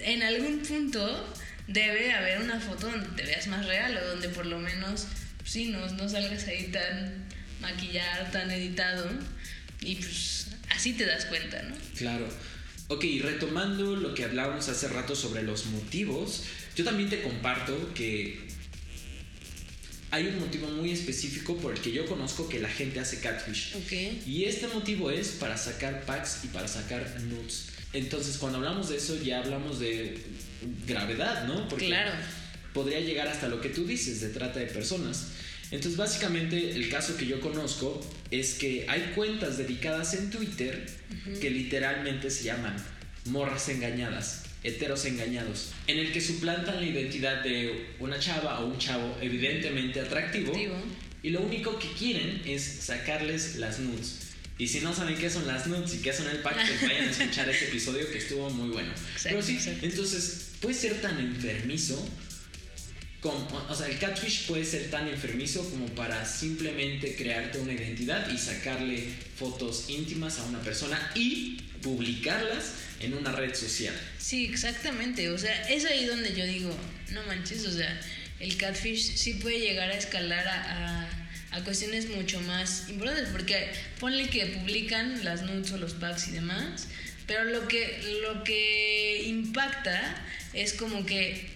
en 0.00 0.22
algún 0.22 0.60
punto 0.60 1.34
debe 1.68 2.12
haber 2.12 2.40
una 2.40 2.60
foto 2.60 2.88
donde 2.88 3.08
te 3.16 3.24
veas 3.24 3.46
más 3.48 3.66
real 3.66 3.96
o 3.96 4.08
donde 4.08 4.28
por 4.28 4.46
lo 4.46 4.58
menos, 4.58 5.06
sí, 5.44 5.68
no, 5.68 5.86
no 5.92 6.08
salgas 6.08 6.46
ahí 6.46 6.68
tan 6.68 7.26
maquillado, 7.60 8.30
tan 8.30 8.50
editado 8.50 9.08
y 9.80 9.96
pues 9.96 10.48
así 10.70 10.92
te 10.92 11.06
das 11.06 11.26
cuenta, 11.26 11.62
¿no? 11.62 11.74
Claro. 11.96 12.28
Ok, 12.88 13.04
retomando 13.20 13.96
lo 13.96 14.14
que 14.14 14.24
hablábamos 14.24 14.68
hace 14.68 14.86
rato 14.88 15.16
sobre 15.16 15.42
los 15.42 15.66
motivos, 15.66 16.44
yo 16.76 16.84
también 16.84 17.10
te 17.10 17.20
comparto 17.20 17.92
que 17.94 18.45
hay 20.10 20.26
un 20.28 20.38
motivo 20.40 20.68
muy 20.68 20.92
específico 20.92 21.56
por 21.56 21.74
el 21.74 21.80
que 21.80 21.92
yo 21.92 22.06
conozco 22.06 22.48
que 22.48 22.60
la 22.60 22.68
gente 22.68 23.00
hace 23.00 23.20
catfish. 23.20 23.74
Ok. 23.76 24.26
Y 24.26 24.44
este 24.44 24.68
motivo 24.68 25.10
es 25.10 25.28
para 25.30 25.56
sacar 25.56 26.04
packs 26.04 26.40
y 26.44 26.48
para 26.48 26.68
sacar 26.68 27.20
nudes. 27.22 27.66
Entonces, 27.92 28.36
cuando 28.38 28.58
hablamos 28.58 28.88
de 28.88 28.96
eso, 28.96 29.20
ya 29.22 29.38
hablamos 29.40 29.80
de 29.80 30.18
gravedad, 30.86 31.46
¿no? 31.46 31.68
Porque 31.68 31.86
Claro. 31.86 32.12
podría 32.72 33.00
llegar 33.00 33.26
hasta 33.28 33.48
lo 33.48 33.60
que 33.60 33.68
tú 33.70 33.84
dices, 33.86 34.20
de 34.20 34.28
trata 34.28 34.58
de 34.60 34.66
personas. 34.66 35.28
Entonces, 35.70 35.96
básicamente, 35.96 36.70
el 36.72 36.88
caso 36.88 37.16
que 37.16 37.26
yo 37.26 37.40
conozco 37.40 38.00
es 38.30 38.54
que 38.54 38.86
hay 38.88 39.12
cuentas 39.14 39.56
dedicadas 39.58 40.14
en 40.14 40.30
Twitter 40.30 40.86
que 41.40 41.50
literalmente 41.50 42.30
se 42.30 42.44
llaman 42.44 42.76
morras 43.24 43.68
engañadas, 43.68 44.42
heteros 44.66 45.04
engañados, 45.04 45.72
en 45.86 45.98
el 45.98 46.12
que 46.12 46.20
suplantan 46.20 46.80
la 46.80 46.86
identidad 46.86 47.42
de 47.42 47.86
una 48.00 48.18
chava 48.18 48.60
o 48.60 48.66
un 48.66 48.78
chavo 48.78 49.16
evidentemente 49.20 50.00
atractivo 50.00 50.52
y 51.22 51.30
lo 51.30 51.40
único 51.40 51.78
que 51.78 51.88
quieren 51.92 52.42
es 52.44 52.62
sacarles 52.62 53.56
las 53.56 53.78
nudes. 53.78 54.26
Y 54.58 54.68
si 54.68 54.80
no 54.80 54.94
saben 54.94 55.16
qué 55.16 55.28
son 55.28 55.46
las 55.46 55.66
nudes 55.66 55.94
y 55.94 55.98
qué 55.98 56.12
son 56.12 56.28
el 56.28 56.38
pack, 56.38 56.56
pues 56.66 56.82
vayan 56.88 57.08
a 57.08 57.10
escuchar 57.10 57.48
ese 57.48 57.66
episodio 57.66 58.10
que 58.10 58.18
estuvo 58.18 58.48
muy 58.50 58.70
bueno. 58.70 58.90
Exacto, 58.90 59.28
Pero 59.28 59.42
sí, 59.42 59.54
exacto. 59.54 59.86
entonces 59.86 60.50
puede 60.60 60.74
ser 60.74 61.00
tan 61.00 61.18
enfermizo, 61.18 62.08
como, 63.20 63.46
o 63.68 63.74
sea, 63.74 63.88
el 63.88 63.98
catfish 63.98 64.46
puede 64.46 64.64
ser 64.64 64.90
tan 64.90 65.08
enfermizo 65.08 65.68
como 65.70 65.86
para 65.88 66.24
simplemente 66.24 67.16
crearte 67.16 67.58
una 67.58 67.72
identidad 67.72 68.30
y 68.30 68.38
sacarle 68.38 69.04
fotos 69.36 69.86
íntimas 69.88 70.38
a 70.38 70.44
una 70.44 70.60
persona 70.60 71.10
y 71.14 71.58
publicarlas 71.82 72.72
en 73.00 73.14
una 73.14 73.32
red 73.32 73.54
social. 73.54 73.94
Sí, 74.18 74.46
exactamente. 74.46 75.28
O 75.30 75.38
sea, 75.38 75.68
es 75.68 75.84
ahí 75.84 76.04
donde 76.06 76.34
yo 76.34 76.44
digo, 76.44 76.76
no 77.12 77.22
manches, 77.24 77.66
o 77.66 77.72
sea, 77.72 78.00
el 78.40 78.56
catfish 78.56 79.16
sí 79.16 79.34
puede 79.34 79.60
llegar 79.60 79.90
a 79.90 79.94
escalar 79.96 80.46
a, 80.48 81.02
a- 81.04 81.22
a 81.52 81.60
cuestiones 81.64 82.08
mucho 82.10 82.40
más 82.42 82.88
importantes, 82.90 83.28
porque 83.32 83.70
ponle 83.98 84.28
que 84.28 84.44
publican 84.46 85.24
las 85.24 85.42
nudes 85.42 85.70
o 85.72 85.78
los 85.78 85.94
packs 85.94 86.28
y 86.28 86.32
demás, 86.32 86.86
pero 87.26 87.44
lo 87.44 87.66
que, 87.66 88.18
lo 88.22 88.44
que 88.44 89.22
impacta 89.26 90.22
es 90.52 90.74
como 90.74 91.06
que 91.06 91.46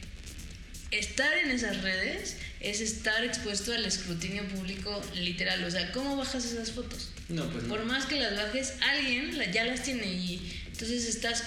estar 0.91 1.33
en 1.39 1.51
esas 1.51 1.83
redes 1.83 2.37
es 2.61 2.81
estar 2.81 3.25
expuesto 3.25 3.73
al 3.73 3.85
escrutinio 3.85 4.43
público 4.49 5.03
literal. 5.15 5.63
O 5.65 5.71
sea, 5.71 5.93
¿cómo 5.93 6.17
bajas 6.17 6.45
esas 6.45 6.73
fotos? 6.73 7.11
No, 7.29 7.49
pues 7.51 7.65
no. 7.65 7.69
Por 7.71 7.85
más 7.85 8.07
que 8.07 8.19
las 8.21 8.37
bajes, 8.37 8.75
alguien 8.81 9.39
ya 9.53 9.65
las 9.65 9.83
tiene 9.83 10.07
y 10.07 10.60
entonces 10.81 11.15
estás 11.15 11.45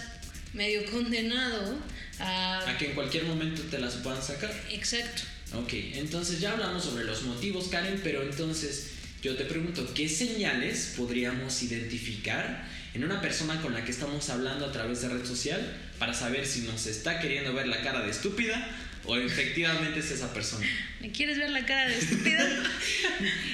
medio 0.53 0.85
condenado 0.91 1.75
a... 2.19 2.69
A 2.69 2.77
que 2.77 2.89
en 2.89 2.93
cualquier 2.93 3.23
momento 3.23 3.63
te 3.63 3.79
las 3.79 3.95
puedan 3.95 4.21
sacar. 4.21 4.53
Exacto. 4.69 5.23
Ok, 5.55 5.73
entonces 5.95 6.39
ya 6.39 6.51
hablamos 6.51 6.83
sobre 6.83 7.03
los 7.03 7.23
motivos, 7.23 7.67
Karen, 7.69 7.99
pero 8.03 8.21
entonces 8.21 8.91
yo 9.23 9.35
te 9.35 9.45
pregunto, 9.45 9.91
¿qué 9.95 10.07
señales 10.07 10.93
podríamos 10.95 11.63
identificar 11.63 12.63
en 12.93 13.03
una 13.03 13.21
persona 13.21 13.59
con 13.59 13.73
la 13.73 13.83
que 13.83 13.89
estamos 13.89 14.29
hablando 14.29 14.67
a 14.67 14.71
través 14.71 15.01
de 15.01 15.09
red 15.09 15.25
social 15.25 15.61
para 15.97 16.13
saber 16.13 16.45
si 16.45 16.61
nos 16.61 16.85
está 16.85 17.19
queriendo 17.19 17.53
ver 17.53 17.67
la 17.67 17.81
cara 17.81 18.01
de 18.01 18.11
estúpida 18.11 18.69
o 19.05 19.17
efectivamente 19.17 19.99
es 19.99 20.11
esa 20.11 20.33
persona? 20.33 20.65
¿Me 21.01 21.11
quieres 21.11 21.37
ver 21.37 21.49
la 21.49 21.65
cara 21.65 21.89
de 21.89 21.97
estúpido? 21.97 22.45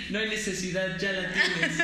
No 0.09 0.17
hay 0.17 0.29
necesidad, 0.29 0.97
ya 0.97 1.11
la 1.11 1.31
tienes. 1.31 1.77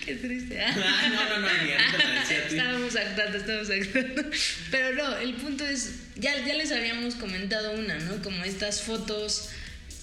Qué 0.04 0.14
triste. 0.14 0.58
Ah, 0.62 0.74
no, 1.10 1.28
no, 1.28 1.46
no, 1.46 1.62
ni 1.62 1.70
la 1.70 2.20
decía 2.20 2.38
a 2.38 2.48
ti. 2.48 2.56
Estábamos 2.56 2.96
actuando, 2.96 3.36
estábamos 3.36 3.70
actuando. 3.70 4.30
Pero 4.70 4.94
no, 4.94 5.18
el 5.18 5.34
punto 5.34 5.66
es, 5.66 5.96
ya, 6.16 6.34
ya 6.46 6.54
les 6.54 6.72
habíamos 6.72 7.16
comentado 7.16 7.72
una, 7.72 7.98
¿no? 7.98 8.22
Como 8.22 8.42
estas 8.44 8.80
fotos 8.80 9.50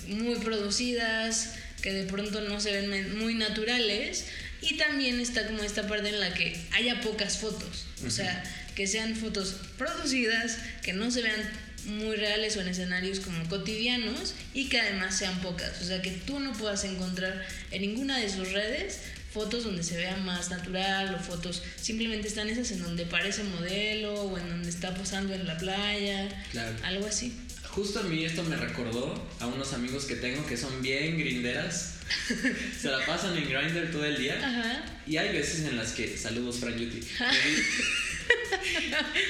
muy 0.07 0.35
producidas, 0.35 1.55
que 1.81 1.93
de 1.93 2.03
pronto 2.03 2.41
no 2.41 2.61
se 2.61 2.73
ven 2.73 3.17
muy 3.17 3.33
naturales. 3.33 4.27
Y 4.61 4.77
también 4.77 5.19
está 5.19 5.47
como 5.47 5.63
esta 5.63 5.87
parte 5.87 6.09
en 6.09 6.19
la 6.19 6.33
que 6.35 6.59
haya 6.73 7.01
pocas 7.01 7.39
fotos. 7.39 7.87
O 8.05 8.11
sea, 8.11 8.43
que 8.75 8.85
sean 8.87 9.15
fotos 9.15 9.55
producidas, 9.77 10.59
que 10.83 10.93
no 10.93 11.09
se 11.09 11.21
vean 11.21 11.41
muy 11.85 12.15
reales 12.15 12.55
o 12.57 12.61
en 12.61 12.67
escenarios 12.69 13.19
como 13.19 13.43
cotidianos 13.49 14.33
y 14.53 14.69
que 14.69 14.79
además 14.79 15.17
sean 15.17 15.39
pocas. 15.41 15.81
O 15.81 15.85
sea, 15.85 16.01
que 16.01 16.11
tú 16.11 16.39
no 16.39 16.53
puedas 16.53 16.83
encontrar 16.83 17.45
en 17.71 17.81
ninguna 17.81 18.17
de 18.19 18.29
sus 18.29 18.51
redes 18.51 18.99
fotos 19.33 19.63
donde 19.63 19.83
se 19.83 19.95
vea 19.95 20.17
más 20.17 20.49
natural 20.49 21.13
o 21.13 21.19
fotos 21.19 21.61
simplemente 21.79 22.27
están 22.27 22.49
esas 22.49 22.71
en 22.71 22.81
donde 22.81 23.05
parece 23.05 23.43
modelo 23.43 24.13
o 24.23 24.37
en 24.39 24.49
donde 24.49 24.69
está 24.69 24.95
posando 24.95 25.33
en 25.35 25.45
la 25.45 25.55
playa, 25.57 26.27
Claro. 26.51 26.75
algo 26.83 27.05
así. 27.05 27.33
Justo 27.69 27.99
a 27.99 28.03
mí 28.03 28.25
esto 28.25 28.43
me 28.43 28.55
recordó 28.55 29.29
a 29.39 29.45
unos 29.45 29.73
amigos 29.73 30.05
que 30.05 30.15
tengo 30.15 30.43
que 30.47 30.57
son 30.57 30.81
bien 30.81 31.19
grinderas. 31.19 31.93
Se 32.81 32.89
la 32.89 33.05
pasan 33.05 33.37
en 33.37 33.47
Grindr 33.47 33.91
todo 33.91 34.03
el 34.03 34.17
día. 34.17 34.39
Ajá. 34.43 34.83
Y 35.05 35.17
hay 35.17 35.31
veces 35.31 35.59
en 35.67 35.77
las 35.77 35.91
que, 35.91 36.17
saludos 36.17 36.57
Fran 36.57 36.75
Yuti, 36.75 36.99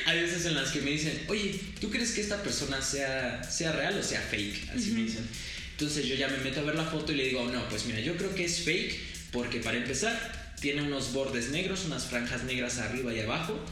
hay 0.05 0.21
veces 0.21 0.45
en 0.45 0.55
las 0.55 0.71
que 0.71 0.81
me 0.81 0.91
dicen, 0.91 1.21
oye, 1.27 1.59
¿tú 1.79 1.89
crees 1.89 2.11
que 2.11 2.21
esta 2.21 2.41
persona 2.41 2.81
sea, 2.81 3.43
sea 3.43 3.71
real 3.71 3.97
o 3.97 4.03
sea 4.03 4.21
fake? 4.21 4.69
Así 4.75 4.91
me 4.91 5.03
dicen. 5.03 5.27
Entonces 5.71 6.05
yo 6.07 6.15
ya 6.15 6.27
me 6.27 6.37
meto 6.37 6.59
a 6.59 6.63
ver 6.63 6.75
la 6.75 6.85
foto 6.85 7.11
y 7.11 7.15
le 7.15 7.25
digo, 7.25 7.49
no, 7.51 7.67
pues 7.69 7.85
mira, 7.85 7.99
yo 7.99 8.17
creo 8.17 8.33
que 8.35 8.45
es 8.45 8.61
fake 8.61 8.95
porque 9.31 9.59
para 9.59 9.77
empezar 9.77 10.39
tiene 10.59 10.81
unos 10.81 11.13
bordes 11.13 11.51
negros, 11.51 11.85
unas 11.85 12.05
franjas 12.05 12.43
negras 12.43 12.79
arriba 12.79 13.13
y 13.13 13.21
abajo. 13.21 13.63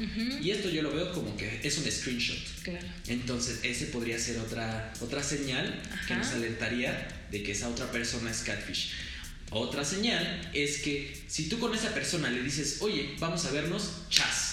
Y 0.41 0.51
esto 0.51 0.69
yo 0.69 0.82
lo 0.82 0.93
veo 0.93 1.12
como 1.12 1.36
que 1.36 1.60
es 1.63 1.77
un 1.77 1.91
screenshot. 1.91 2.38
Claro. 2.63 2.88
Entonces, 3.08 3.60
ese 3.63 3.88
podría 3.88 4.17
ser 4.17 4.39
otra, 4.39 4.93
otra 5.01 5.21
señal 5.21 5.82
que 6.08 6.13
Ajá. 6.13 6.23
nos 6.23 6.34
alertaría 6.34 7.08
de 7.30 7.43
que 7.43 7.51
esa 7.51 7.67
otra 7.67 7.91
persona 7.91 8.32
es 8.32 8.38
catfish. 8.39 8.91
Otra 9.49 9.84
señal 9.84 10.49
es 10.53 10.80
que 10.80 11.13
si 11.27 11.47
tú 11.47 11.60
con 11.60 11.73
esa 11.73 11.93
persona 11.93 12.30
le 12.30 12.41
dices, 12.41 12.77
oye, 12.82 13.15
vamos 13.19 13.45
a 13.45 13.51
vernos, 13.51 13.91
chas. 14.10 14.47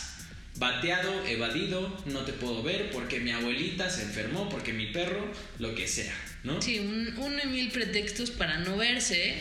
Bateado, 0.56 1.26
evadido, 1.26 2.00
no 2.06 2.20
te 2.20 2.32
puedo 2.32 2.62
ver 2.62 2.90
porque 2.90 3.18
mi 3.18 3.32
abuelita 3.32 3.90
se 3.90 4.02
enfermó, 4.02 4.48
porque 4.48 4.72
mi 4.72 4.86
perro, 4.86 5.30
lo 5.58 5.74
que 5.74 5.88
sea, 5.88 6.14
¿no? 6.44 6.62
Sí, 6.62 6.78
un, 6.78 7.12
uno 7.18 7.38
y 7.42 7.46
mil 7.48 7.70
pretextos 7.72 8.30
para 8.30 8.58
no 8.58 8.76
verse. 8.76 9.34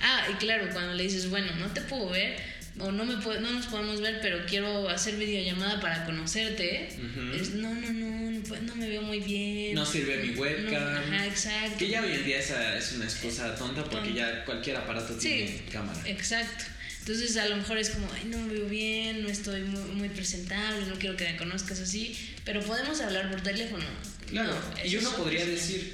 Ah, 0.00 0.26
y 0.30 0.34
claro, 0.34 0.68
cuando 0.72 0.94
le 0.94 1.02
dices, 1.02 1.28
bueno, 1.28 1.52
no 1.56 1.66
te 1.72 1.80
puedo 1.80 2.08
ver 2.10 2.36
o 2.78 2.92
no, 2.92 3.04
me 3.04 3.16
puedo- 3.16 3.40
no 3.40 3.50
nos 3.50 3.66
podemos 3.66 4.00
ver, 4.00 4.20
pero 4.22 4.46
quiero 4.46 4.88
hacer 4.88 5.16
videollamada 5.16 5.80
para 5.80 6.04
conocerte, 6.04 6.86
es 7.34 7.50
no, 7.54 7.74
no, 7.74 7.92
no, 7.92 8.30
no, 8.30 8.60
no 8.62 8.76
me 8.76 8.88
veo 8.88 9.02
muy 9.02 9.18
bien. 9.18 9.74
No 9.74 9.84
sirve 9.84 10.18
mi 10.18 10.34
No, 10.34 10.40
webcam. 10.40 10.96
ajá, 10.96 11.26
exacto. 11.26 11.78
Que 11.78 11.88
ya 11.88 12.00
hoy 12.02 12.12
en 12.12 12.24
día 12.24 12.38
esa 12.38 12.78
es 12.78 12.92
una 12.92 13.04
excusa 13.06 13.54
tonta 13.56 13.82
porque 13.82 14.10
Tonta. 14.10 14.14
ya 14.14 14.44
cualquier 14.44 14.76
aparato 14.76 15.14
Sí, 15.20 15.28
tiene 15.28 15.62
cámara. 15.72 16.00
Exacto. 16.06 16.64
Entonces 17.00 17.36
a 17.36 17.46
lo 17.48 17.56
mejor 17.56 17.78
es 17.78 17.90
como, 17.90 18.08
ay, 18.12 18.24
no 18.26 18.38
me 18.38 18.52
veo 18.54 18.66
bien, 18.66 19.22
no 19.22 19.28
estoy 19.28 19.62
muy, 19.62 19.82
muy 19.94 20.08
presentable, 20.10 20.86
no 20.86 20.94
quiero 20.96 21.16
que 21.16 21.24
me 21.24 21.36
conozcas 21.36 21.80
así, 21.80 22.16
pero 22.44 22.60
podemos 22.62 23.00
hablar 23.00 23.30
por 23.30 23.40
teléfono. 23.42 23.84
Claro, 24.28 24.52
No, 24.54 24.84
y 24.84 24.96
uno 24.96 25.10
podría 25.16 25.44
decir, 25.46 25.92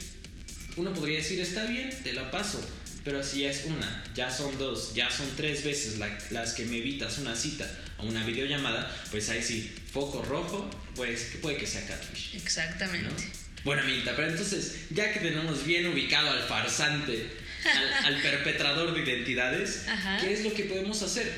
uno 0.77 0.93
podría 0.93 1.19
decir, 1.19 1.41
está 1.41 1.65
bien, 1.67 1.91
te 2.03 2.13
la 2.13 2.31
paso. 2.31 2.61
Pero 3.05 3.23
si 3.23 3.45
es 3.45 3.65
una, 3.67 4.05
ya 4.17 4.29
son 4.31 4.59
dos, 4.59 4.93
ya 4.95 5.09
son 5.09 5.29
tres 5.37 5.63
veces 5.65 5.99
la- 5.99 6.19
las 6.31 6.55
que 6.55 6.65
me 6.65 6.79
evitas 6.79 7.19
una 7.19 7.37
cita 7.37 7.65
o 7.99 8.05
una 8.07 8.27
videollamada, 8.27 8.93
pues 9.13 9.29
ahí 9.29 9.41
sí, 9.45 9.73
foco 9.93 10.23
rojo, 10.23 10.69
pues 10.97 11.27
que 11.27 11.39
puede 11.39 11.57
que 11.57 11.69
sea 11.69 11.87
catfish. 11.87 12.33
¿no? 12.35 12.41
Exactamente. 12.41 13.25
Bueno, 13.63 13.85
Milta, 13.85 14.15
pero 14.17 14.29
entonces, 14.29 14.87
ya 14.91 15.13
que 15.13 15.21
tenemos 15.21 15.65
bien 15.65 15.87
ubicado 15.87 16.31
al 16.31 16.43
farsante, 16.43 17.31
al, 17.67 18.15
al 18.15 18.23
perpetrador 18.23 18.95
de 18.95 19.03
identidades, 19.03 19.87
Ajá. 19.89 20.19
¿qué 20.21 20.33
es 20.33 20.45
lo 20.45 20.53
que 20.55 20.65
podemos 20.65 21.03
hacer? 21.03 21.31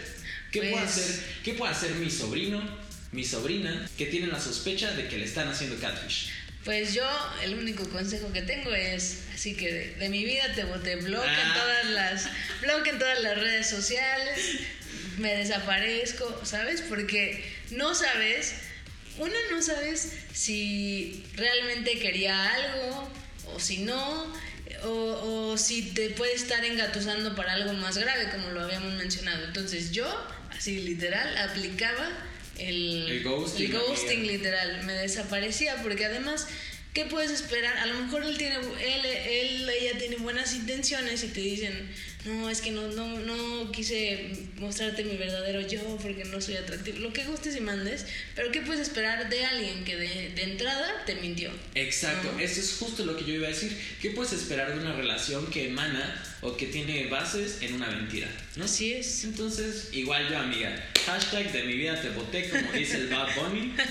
¿Qué, 0.53 0.61
puede 0.61 0.73
Pues- 0.73 0.85
hacer? 0.85 1.25
¿Qué 1.45 1.55
puede 1.55 1.73
hacer 1.73 1.91
mi 1.93 2.11
sobrino? 2.11 2.89
mi 3.11 3.25
sobrina, 3.25 3.89
que 3.97 4.05
tiene 4.05 4.27
la 4.27 4.39
sospecha 4.39 4.91
de 4.93 5.09
que 5.09 5.17
le 5.17 5.25
están 5.25 5.49
haciendo 5.49 5.81
catfish. 5.81 6.31
Pues 6.63 6.93
yo, 6.93 7.09
el 7.43 7.55
único 7.55 7.89
consejo 7.89 8.31
que 8.35 8.43
tengo 8.43 8.75
es, 8.75 9.21
así 9.35 9.55
que 9.55 9.73
de, 9.73 9.95
de 9.95 10.09
mi 10.11 10.27
vida 10.27 10.53
te 10.55 10.65
boté 10.65 10.97
blog 10.97 11.25
en 11.25 11.31
Ah. 11.31 11.55
todas 11.59 11.87
las, 11.87 12.29
blog 12.61 12.87
en 12.87 12.99
todas 12.99 13.21
las 13.23 13.39
redes 13.39 13.67
sociales, 13.71 14.39
me 15.17 15.35
desaparezco, 15.37 16.43
¿sabes? 16.45 16.83
Porque 16.83 17.43
no 17.71 17.95
sabes, 17.95 18.57
uno 19.17 19.33
no 19.53 19.63
sabes 19.63 20.13
si 20.35 21.25
realmente 21.35 21.99
quería 21.99 22.53
algo 22.53 23.11
o 23.47 23.59
si 23.59 23.79
no, 23.79 24.35
o, 24.85 25.51
o 25.53 25.59
si 25.59 25.83
te 25.93 26.11
puede 26.11 26.35
estar 26.35 26.65
engatusando 26.65 27.35
para 27.35 27.55
algo 27.55 27.73
más 27.75 27.99
grave, 27.99 28.31
como 28.31 28.51
lo 28.51 28.63
habíamos 28.63 28.95
mencionado. 28.95 29.45
Entonces 29.45 29.93
yo, 29.93 30.07
así 30.51 30.81
literal, 30.81 31.37
aplicaba 31.39 32.09
el, 32.59 33.09
El 33.09 33.25
ghosting, 33.25 33.67
el 33.67 33.73
ghosting 33.73 34.27
literal, 34.27 34.83
me 34.85 34.93
desaparecía 34.95 35.77
porque 35.83 36.07
además, 36.07 36.47
¿qué 36.93 37.05
puedes 37.05 37.31
esperar? 37.31 37.77
A 37.79 37.87
lo 37.87 37.95
mejor 37.95 38.25
él 38.25 38.37
tiene, 38.37 38.57
él, 38.57 39.05
él, 39.07 39.71
ella 39.71 39.99
tiene 39.99 40.17
buenas 40.17 40.55
intenciones 40.55 41.23
y 41.25 41.29
te 41.29 41.41
dicen, 41.41 41.91
no, 42.25 42.51
es 42.51 42.61
que 42.61 42.73
no, 42.73 42.89
no, 42.89 43.19
no 43.21 43.71
quise 43.71 44.31
mostrarte 44.57 45.05
mi 45.05 45.17
verdadero 45.17 45.61
yo 45.61 45.81
porque 46.03 46.25
no 46.25 46.41
soy 46.41 46.57
atractivo, 46.57 46.99
lo 46.99 47.13
que 47.13 47.25
gustes 47.25 47.57
y 47.57 47.61
mandes, 47.61 48.07
pero 48.35 48.51
¿qué 48.51 48.61
puedes 48.61 48.83
esperar 48.83 49.29
de 49.31 49.45
alguien 49.45 49.85
que 49.85 49.97
de, 49.97 50.31
de 50.31 50.43
entrada 50.43 51.05
te 51.07 51.15
mintió? 51.17 51.51
Exacto, 51.75 52.29
Ajá. 52.31 52.43
eso 52.43 52.61
es 52.61 52.77
justo 52.79 53.05
lo 53.05 53.17
que 53.17 53.25
yo 53.25 53.35
iba 53.35 53.47
a 53.47 53.51
decir. 53.51 53.77
¿Qué 54.03 54.11
puedes 54.11 54.33
esperar 54.33 54.75
de 54.75 54.81
una 54.81 54.95
relación 54.97 55.47
que 55.47 55.69
emana 55.69 56.23
o 56.41 56.57
que 56.57 56.67
tiene 56.67 57.07
bases 57.07 57.59
en 57.63 57.75
una 57.75 57.89
mentira? 57.89 58.29
¿no? 58.57 58.65
Así 58.65 58.93
es. 58.93 59.25
Entonces, 59.25 59.89
igual 59.93 60.29
yo, 60.29 60.39
amiga, 60.39 60.85
hashtag 61.07 61.53
de 61.53 61.63
mi 61.65 61.75
vida 61.75 62.01
te 62.01 62.11
boté, 62.11 62.49
como 62.49 62.73
dice 62.73 62.97
el 62.97 63.09
Bad 63.09 63.29
Bunny. 63.37 63.75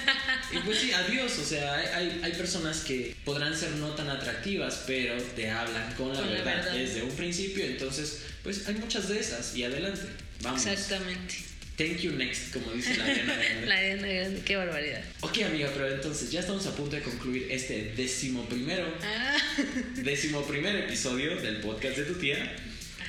Y 0.50 0.60
pues 0.60 0.80
sí, 0.80 0.94
adiós. 0.94 1.38
O 1.40 1.44
sea, 1.44 1.76
hay, 1.76 2.22
hay, 2.24 2.32
personas 2.32 2.80
que 2.86 3.14
podrán 3.26 3.54
ser 3.54 3.72
no 3.72 3.90
tan 3.96 4.10
atractivas, 4.10 4.84
pero 4.88 5.22
te 5.36 5.50
hablan 5.50 5.94
con 5.96 6.14
la, 6.14 6.22
Con 6.22 6.28
la 6.28 6.38
verdad, 6.38 6.56
verdad. 6.56 6.74
desde 6.74 7.04
un 7.04 7.14
principio. 7.18 7.66
Entonces, 7.66 8.17
pues 8.44 8.68
hay 8.68 8.76
muchas 8.76 9.10
de 9.10 9.20
esas. 9.20 9.56
Y 9.56 9.64
adelante, 9.64 10.02
vamos. 10.42 10.66
Exactamente. 10.66 11.36
Thank 11.78 11.98
you 12.00 12.12
next, 12.14 12.52
como 12.54 12.72
dice 12.72 12.98
la 12.98 13.06
Ariana 13.06 13.36
Grande. 13.38 13.66
La 13.68 13.78
Ariana 13.78 14.08
Grande, 14.08 14.42
qué 14.44 14.56
barbaridad. 14.56 15.04
Ok, 15.22 15.38
amiga, 15.44 15.70
pero 15.74 15.94
entonces 15.94 16.32
ya 16.32 16.40
estamos 16.40 16.66
a 16.66 16.76
punto 16.76 16.96
de 16.96 17.04
concluir 17.04 17.48
este 17.52 17.94
décimo 17.96 18.46
primero 18.50 18.92
Ah, 19.04 19.38
décimo 19.98 20.42
primer 20.48 20.76
episodio 20.76 21.40
del 21.40 21.58
podcast 21.62 21.98
de 21.98 22.04
tu 22.06 22.16
tía. 22.16 22.56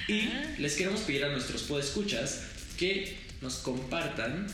Y 0.07 0.29
les 0.59 0.75
queremos 0.75 1.01
pedir 1.01 1.25
a 1.25 1.29
nuestros 1.31 1.63
podescuchas 1.63 2.43
que 2.79 3.17
nos 3.41 3.57
compartan 3.57 4.47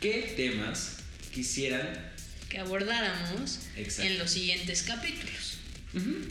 qué 0.00 0.32
temas 0.36 0.96
quisieran. 1.32 2.10
que 2.48 2.58
abordáramos 2.58 3.58
Exacto. 3.76 4.10
en 4.10 4.18
los 4.18 4.30
siguientes 4.30 4.82
capítulos. 4.82 5.51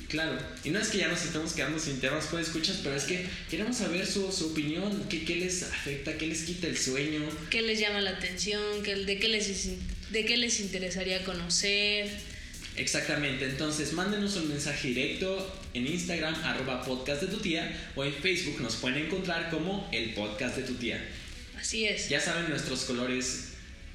Claro. 0.08 0.38
Y 0.64 0.72
no 0.72 0.80
es 0.80 0.88
que 0.90 0.98
ya 0.98 1.08
nos 1.08 1.24
estemos 1.24 1.54
quedando 1.54 1.78
sin 1.80 2.00
temas 2.00 2.26
podescuchas, 2.26 2.80
pero 2.84 2.96
es 2.96 3.04
que 3.04 3.26
queremos 3.50 3.78
saber 3.78 4.06
su, 4.08 4.32
su 4.32 4.48
opinión, 4.48 5.06
qué, 5.10 5.24
qué 5.24 5.36
les 5.36 5.64
afecta, 5.64 6.18
qué 6.18 6.28
les 6.28 6.44
quita 6.44 6.68
el 6.68 6.78
sueño. 6.78 7.22
¿Qué 7.50 7.62
les 7.62 7.80
llama 7.80 8.02
la 8.02 8.12
atención? 8.12 8.62
¿Qué- 8.84 8.96
de, 8.96 9.20
qué 9.20 9.28
les, 9.28 9.70
¿De 10.12 10.26
qué 10.26 10.38
les 10.38 10.60
interesaría 10.60 11.24
conocer? 11.24 12.10
Exactamente, 12.78 13.46
entonces 13.46 13.92
mándenos 13.94 14.36
un 14.38 14.48
mensaje 14.50 14.88
directo 14.88 15.62
en 15.74 15.86
Instagram, 15.88 16.34
arroba 16.44 16.84
podcast 16.86 17.22
de 17.22 17.28
tu 17.28 17.38
tía, 17.38 17.72
o 17.96 18.04
en 18.06 18.14
Facebook 18.14 18.62
nos 18.62 18.78
pueden 18.78 19.06
encontrar 19.06 19.50
como 19.52 19.88
el 19.92 20.14
podcast 20.14 20.56
de 20.58 20.64
tu 20.64 20.74
tía. 20.76 21.06
Así 21.60 21.86
es. 21.86 22.10
Ya 22.10 22.20
saben 22.20 22.50
nuestros 22.50 22.86
colores 22.86 23.50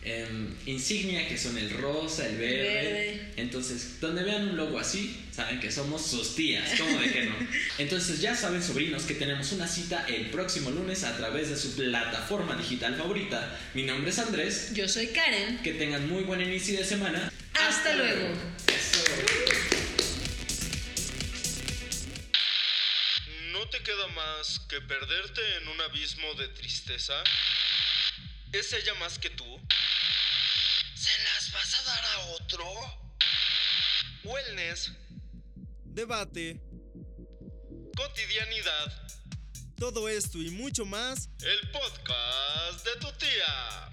em, 0.06 0.54
insignia 0.66 1.28
que 1.28 1.36
son 1.36 1.58
el 1.58 1.70
rosa, 1.70 2.26
el 2.26 2.36
verde. 2.36 2.62
Verde. 2.62 3.32
Entonces, 3.36 4.00
donde 4.00 4.22
vean 4.22 4.50
un 4.50 4.56
logo 4.56 4.78
así, 4.78 5.20
saben 5.32 5.58
que 5.58 5.70
somos 5.70 6.06
sus 6.06 6.36
tías. 6.36 6.78
¿Cómo 6.78 6.98
de 6.98 7.10
que 7.10 7.24
no? 7.24 7.34
Entonces, 7.78 8.20
ya 8.20 8.34
saben, 8.34 8.62
sobrinos, 8.62 9.02
que 9.02 9.14
tenemos 9.14 9.50
una 9.52 9.66
cita 9.66 10.06
el 10.06 10.30
próximo 10.30 10.70
lunes 10.70 11.02
a 11.02 11.16
través 11.16 11.50
de 11.50 11.56
su 11.56 11.74
plataforma 11.74 12.56
digital 12.56 12.94
favorita. 12.94 13.58
Mi 13.74 13.82
nombre 13.82 14.10
es 14.10 14.18
Andrés. 14.20 14.70
Yo 14.74 14.88
soy 14.88 15.08
Karen. 15.08 15.58
Que 15.62 15.74
tengan 15.74 16.08
muy 16.08 16.22
buen 16.22 16.40
inicio 16.40 16.78
de 16.78 16.84
semana. 16.84 17.32
Hasta 17.54 17.96
luego. 17.96 18.28
Eso. 18.68 19.04
¿No 23.52 23.68
te 23.68 23.82
queda 23.82 24.06
más 24.14 24.60
que 24.68 24.80
perderte 24.82 25.40
en 25.60 25.68
un 25.68 25.80
abismo 25.80 26.32
de 26.34 26.46
tristeza? 26.48 27.14
¿Es 28.52 28.72
ella 28.72 28.94
más 28.94 29.18
que 29.18 29.30
tú? 29.30 29.44
¿Se 31.26 31.32
las 31.32 31.52
vas 31.52 31.74
a 31.74 31.82
dar 31.82 32.04
a 32.04 32.18
otro? 32.34 32.64
Wellness, 34.24 34.92
Debate, 35.84 36.60
cotidianidad, 37.96 39.08
todo 39.76 40.08
esto 40.08 40.38
y 40.38 40.50
mucho 40.50 40.84
más 40.84 41.28
el 41.42 41.70
podcast 41.70 42.84
de 42.84 42.96
tu 43.00 43.12
tía. 43.18 43.90